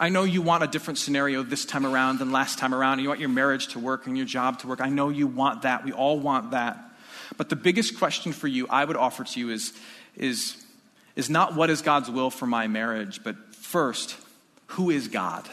I 0.00 0.10
know 0.10 0.22
you 0.22 0.42
want 0.42 0.62
a 0.62 0.68
different 0.68 0.98
scenario 0.98 1.42
this 1.42 1.64
time 1.64 1.84
around 1.84 2.20
than 2.20 2.30
last 2.30 2.58
time 2.58 2.72
around. 2.72 3.00
You 3.00 3.08
want 3.08 3.18
your 3.18 3.28
marriage 3.28 3.68
to 3.68 3.80
work 3.80 4.06
and 4.06 4.16
your 4.16 4.26
job 4.26 4.60
to 4.60 4.68
work. 4.68 4.80
I 4.80 4.88
know 4.88 5.08
you 5.08 5.26
want 5.26 5.62
that. 5.62 5.84
We 5.84 5.92
all 5.92 6.20
want 6.20 6.52
that. 6.52 6.78
But 7.36 7.48
the 7.48 7.56
biggest 7.56 7.98
question 7.98 8.32
for 8.32 8.48
you, 8.48 8.66
I 8.68 8.84
would 8.84 8.96
offer 8.96 9.24
to 9.24 9.40
you, 9.40 9.50
is, 9.50 9.72
is, 10.16 10.56
is 11.16 11.28
not 11.28 11.54
what 11.54 11.70
is 11.70 11.82
God's 11.82 12.10
will 12.10 12.30
for 12.30 12.46
my 12.46 12.66
marriage, 12.66 13.22
but 13.22 13.36
first, 13.54 14.16
who 14.68 14.90
is 14.90 15.08
God? 15.08 15.48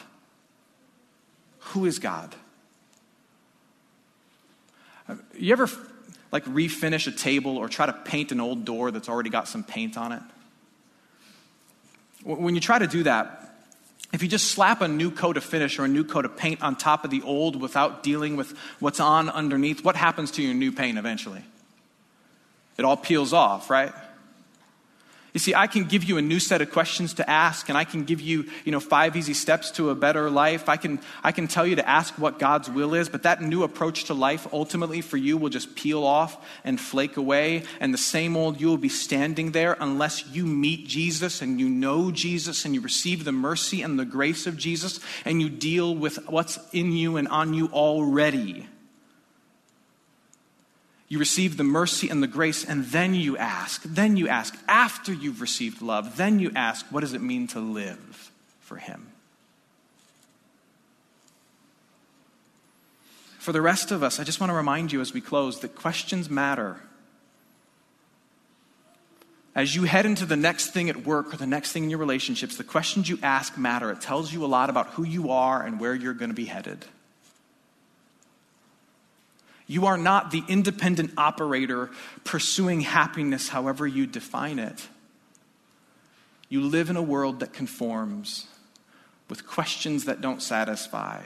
Who 1.60 1.86
is 1.86 2.00
God? 2.00 2.36
Uh, 5.08 5.16
you 5.38 5.52
ever 5.52 5.70
like 6.32 6.46
refinish 6.46 7.08
a 7.08 7.12
table 7.12 7.58
or 7.58 7.70
try 7.70 7.86
to 7.86 7.94
paint 7.94 8.32
an 8.32 8.40
old 8.40 8.66
door 8.66 8.92
that's 8.92 9.10
already 9.10 9.30
got 9.30 9.48
some 9.48 9.64
paint 9.64 9.98
on 9.98 10.12
it? 10.12 10.22
When 12.24 12.56
you 12.56 12.62
try 12.62 12.80
to 12.80 12.88
do 12.88 13.04
that, 13.04 13.46
if 14.14 14.24
you 14.24 14.30
just 14.30 14.52
slap 14.52 14.82
a 14.82 14.88
new 14.88 15.12
coat 15.12 15.38
of 15.38 15.44
finish 15.44 15.78
or 15.78 15.86
a 15.86 15.88
new 15.88 16.04
coat 16.04 16.26
of 16.26 16.38
paint 16.38 16.64
on 16.64 16.76
top 16.76 17.04
of 17.04 17.12
the 17.12 17.22
old 17.22 17.60
without 17.60 18.02
dealing 18.02 18.36
with 18.36 18.58
what's 18.80 19.00
on 19.00 19.30
underneath, 19.30 19.84
what 19.84 19.96
happens 19.96 20.32
to 20.32 20.42
your 20.42 20.54
new 20.54 20.72
paint 20.72 20.98
eventually? 20.98 21.44
It 22.78 22.86
all 22.86 22.98
peels 22.98 23.34
off, 23.34 23.70
right? 23.70 23.94
You 25.36 25.40
see, 25.40 25.54
I 25.54 25.68
can 25.68 25.84
give 25.84 26.06
you 26.06 26.18
a 26.18 26.22
new 26.22 26.40
set 26.40 26.62
of 26.62 26.72
questions 26.72 27.16
to 27.16 27.30
ask, 27.30 27.68
and 27.68 27.78
I 27.78 27.84
can 27.84 28.06
give 28.06 28.22
you, 28.22 28.46
you 28.64 28.72
know, 28.72 28.80
five 28.80 29.18
easy 29.18 29.34
steps 29.34 29.70
to 29.72 29.90
a 29.90 29.96
better 29.96 30.30
life. 30.30 30.70
I 30.70 30.78
can, 30.78 31.02
I 31.26 31.34
can 31.34 31.50
tell 31.50 31.68
you 31.68 31.76
to 31.76 31.86
ask 31.86 32.18
what 32.18 32.40
God's 32.40 32.70
will 32.70 32.94
is, 32.94 33.10
but 33.10 33.24
that 33.24 33.42
new 33.42 33.64
approach 33.64 34.06
to 34.06 34.14
life 34.14 34.48
ultimately 34.54 35.02
for 35.02 35.18
you 35.18 35.36
will 35.36 35.50
just 35.50 35.76
peel 35.76 36.06
off 36.06 36.42
and 36.64 36.80
flake 36.80 37.18
away, 37.18 37.64
and 37.82 37.94
the 37.94 37.98
same 37.98 38.38
old 38.38 38.62
you 38.62 38.68
will 38.68 38.78
be 38.78 38.88
standing 38.88 39.52
there 39.52 39.76
unless 39.82 40.26
you 40.28 40.46
meet 40.46 40.88
Jesus 40.88 41.42
and 41.42 41.60
you 41.60 41.68
know 41.68 42.12
Jesus 42.12 42.64
and 42.64 42.74
you 42.74 42.80
receive 42.80 43.26
the 43.26 43.34
mercy 43.34 43.82
and 43.82 44.00
the 44.00 44.06
grace 44.06 44.48
of 44.48 44.56
Jesus 44.56 45.02
and 45.26 45.42
you 45.42 45.50
deal 45.50 45.94
with 45.94 46.30
what's 46.30 46.58
in 46.72 46.94
you 46.94 47.18
and 47.18 47.28
on 47.28 47.54
you 47.54 47.68
already. 47.74 48.70
You 51.08 51.20
receive 51.20 51.58
the 51.58 51.63
mercy 51.63 52.10
and 52.10 52.24
the 52.24 52.28
grace, 52.28 52.65
and 52.65 52.86
then 52.86 53.13
you 53.13 53.38
ask. 53.38 53.84
Then 53.84 54.18
you 54.18 54.28
ask, 54.28 54.58
after 54.68 55.13
you've 55.13 55.39
received 55.39 55.82
love, 55.82 56.18
then 56.18 56.39
you 56.39 56.52
ask, 56.56 56.86
what 56.88 57.02
does 57.02 57.13
it 57.13 57.22
mean 57.22 57.48
to 57.50 57.60
live 57.60 58.32
for 58.60 58.78
Him? 58.78 59.08
For 63.38 63.52
the 63.52 63.62
rest 63.62 63.91
of 63.91 64.02
us, 64.02 64.20
I 64.20 64.24
just 64.24 64.39
want 64.39 64.50
to 64.50 64.56
remind 64.56 64.91
you 64.91 65.02
as 65.02 65.13
we 65.13 65.22
close 65.22 65.60
that 65.60 65.76
questions 65.76 66.32
matter. 66.32 66.78
As 69.54 69.76
you 69.76 69.84
head 69.84 70.08
into 70.08 70.26
the 70.26 70.36
next 70.36 70.72
thing 70.72 70.89
at 70.89 71.06
work 71.06 71.32
or 71.32 71.38
the 71.38 71.46
next 71.46 71.72
thing 71.72 71.84
in 71.84 71.91
your 71.91 72.00
relationships, 72.00 72.58
the 72.58 72.63
questions 72.63 73.08
you 73.08 73.20
ask 73.22 73.56
matter. 73.56 73.91
It 73.91 74.02
tells 74.02 74.34
you 74.34 74.44
a 74.44 74.48
lot 74.48 74.72
about 74.72 74.88
who 74.88 75.06
you 75.06 75.30
are 75.30 75.62
and 75.62 75.80
where 75.80 75.94
you're 75.94 76.15
going 76.15 76.32
to 76.32 76.36
be 76.36 76.46
headed. 76.46 76.84
You 79.67 79.88
are 79.88 79.97
not 79.97 80.32
the 80.32 80.43
independent 80.47 81.13
operator 81.17 81.89
pursuing 82.23 82.82
happiness 82.82 83.49
however 83.49 83.88
you 83.88 84.06
define 84.06 84.60
it. 84.60 84.88
You 86.49 86.62
live 86.62 86.89
in 86.89 86.95
a 86.95 87.01
world 87.01 87.39
that 87.39 87.54
conforms 87.54 88.47
with 89.28 89.47
questions 89.47 90.06
that 90.06 90.21
don't 90.21 90.41
satisfy. 90.41 91.21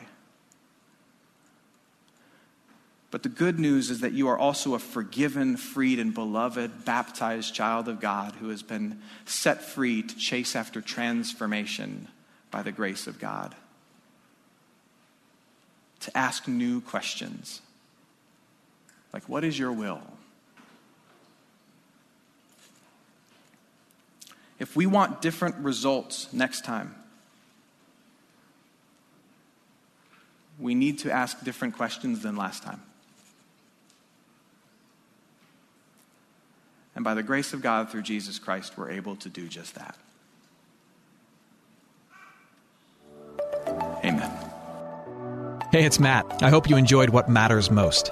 But 3.12 3.24
the 3.24 3.30
good 3.30 3.60
news 3.60 3.90
is 3.90 4.02
that 4.02 4.14
you 4.14 4.28
are 4.28 4.38
also 4.38 4.76
a 4.76 4.80
forgiven, 4.80 5.58
freed, 5.58 6.00
and 6.00 6.14
beloved, 6.14 6.86
baptized 6.86 7.54
child 7.54 7.90
of 7.90 8.00
God 8.00 8.36
who 8.36 8.50
has 8.50 8.64
been 8.64 9.02
set 9.26 9.64
free 9.64 10.04
to 10.04 10.16
chase 10.16 10.56
after 10.56 10.80
transformation 10.80 12.08
by 12.52 12.62
the 12.62 12.72
grace 12.72 13.08
of 13.08 13.20
God, 13.20 13.56
to 16.02 16.16
ask 16.18 16.48
new 16.48 16.82
questions 16.82 17.62
like, 19.14 19.28
what 19.28 19.44
is 19.44 19.58
your 19.58 19.72
will? 19.72 20.02
If 24.60 24.76
we 24.76 24.86
want 24.86 25.22
different 25.22 25.56
results 25.58 26.32
next 26.34 26.66
time, 26.66 26.96
we 30.60 30.76
need 30.76 31.00
to 31.00 31.12
ask 31.12 31.42
different 31.44 31.78
questions 31.78 32.22
than 32.22 32.36
last 32.36 32.64
time. 32.64 32.82
And 36.96 37.06
by 37.06 37.14
the 37.14 37.24
grace 37.24 37.54
of 37.54 37.62
God 37.62 37.90
through 37.90 38.02
Jesus 38.02 38.40
Christ, 38.40 38.78
we're 38.78 38.92
able 38.92 39.16
to 39.18 39.30
do 39.30 39.48
just 39.48 39.76
that. 39.76 39.96
Amen. 44.04 44.32
Hey, 45.72 45.86
it's 45.86 46.00
Matt. 46.00 46.44
I 46.44 46.50
hope 46.50 46.70
you 46.70 46.76
enjoyed 46.76 47.10
what 47.10 47.30
matters 47.30 47.72
most. 47.72 48.12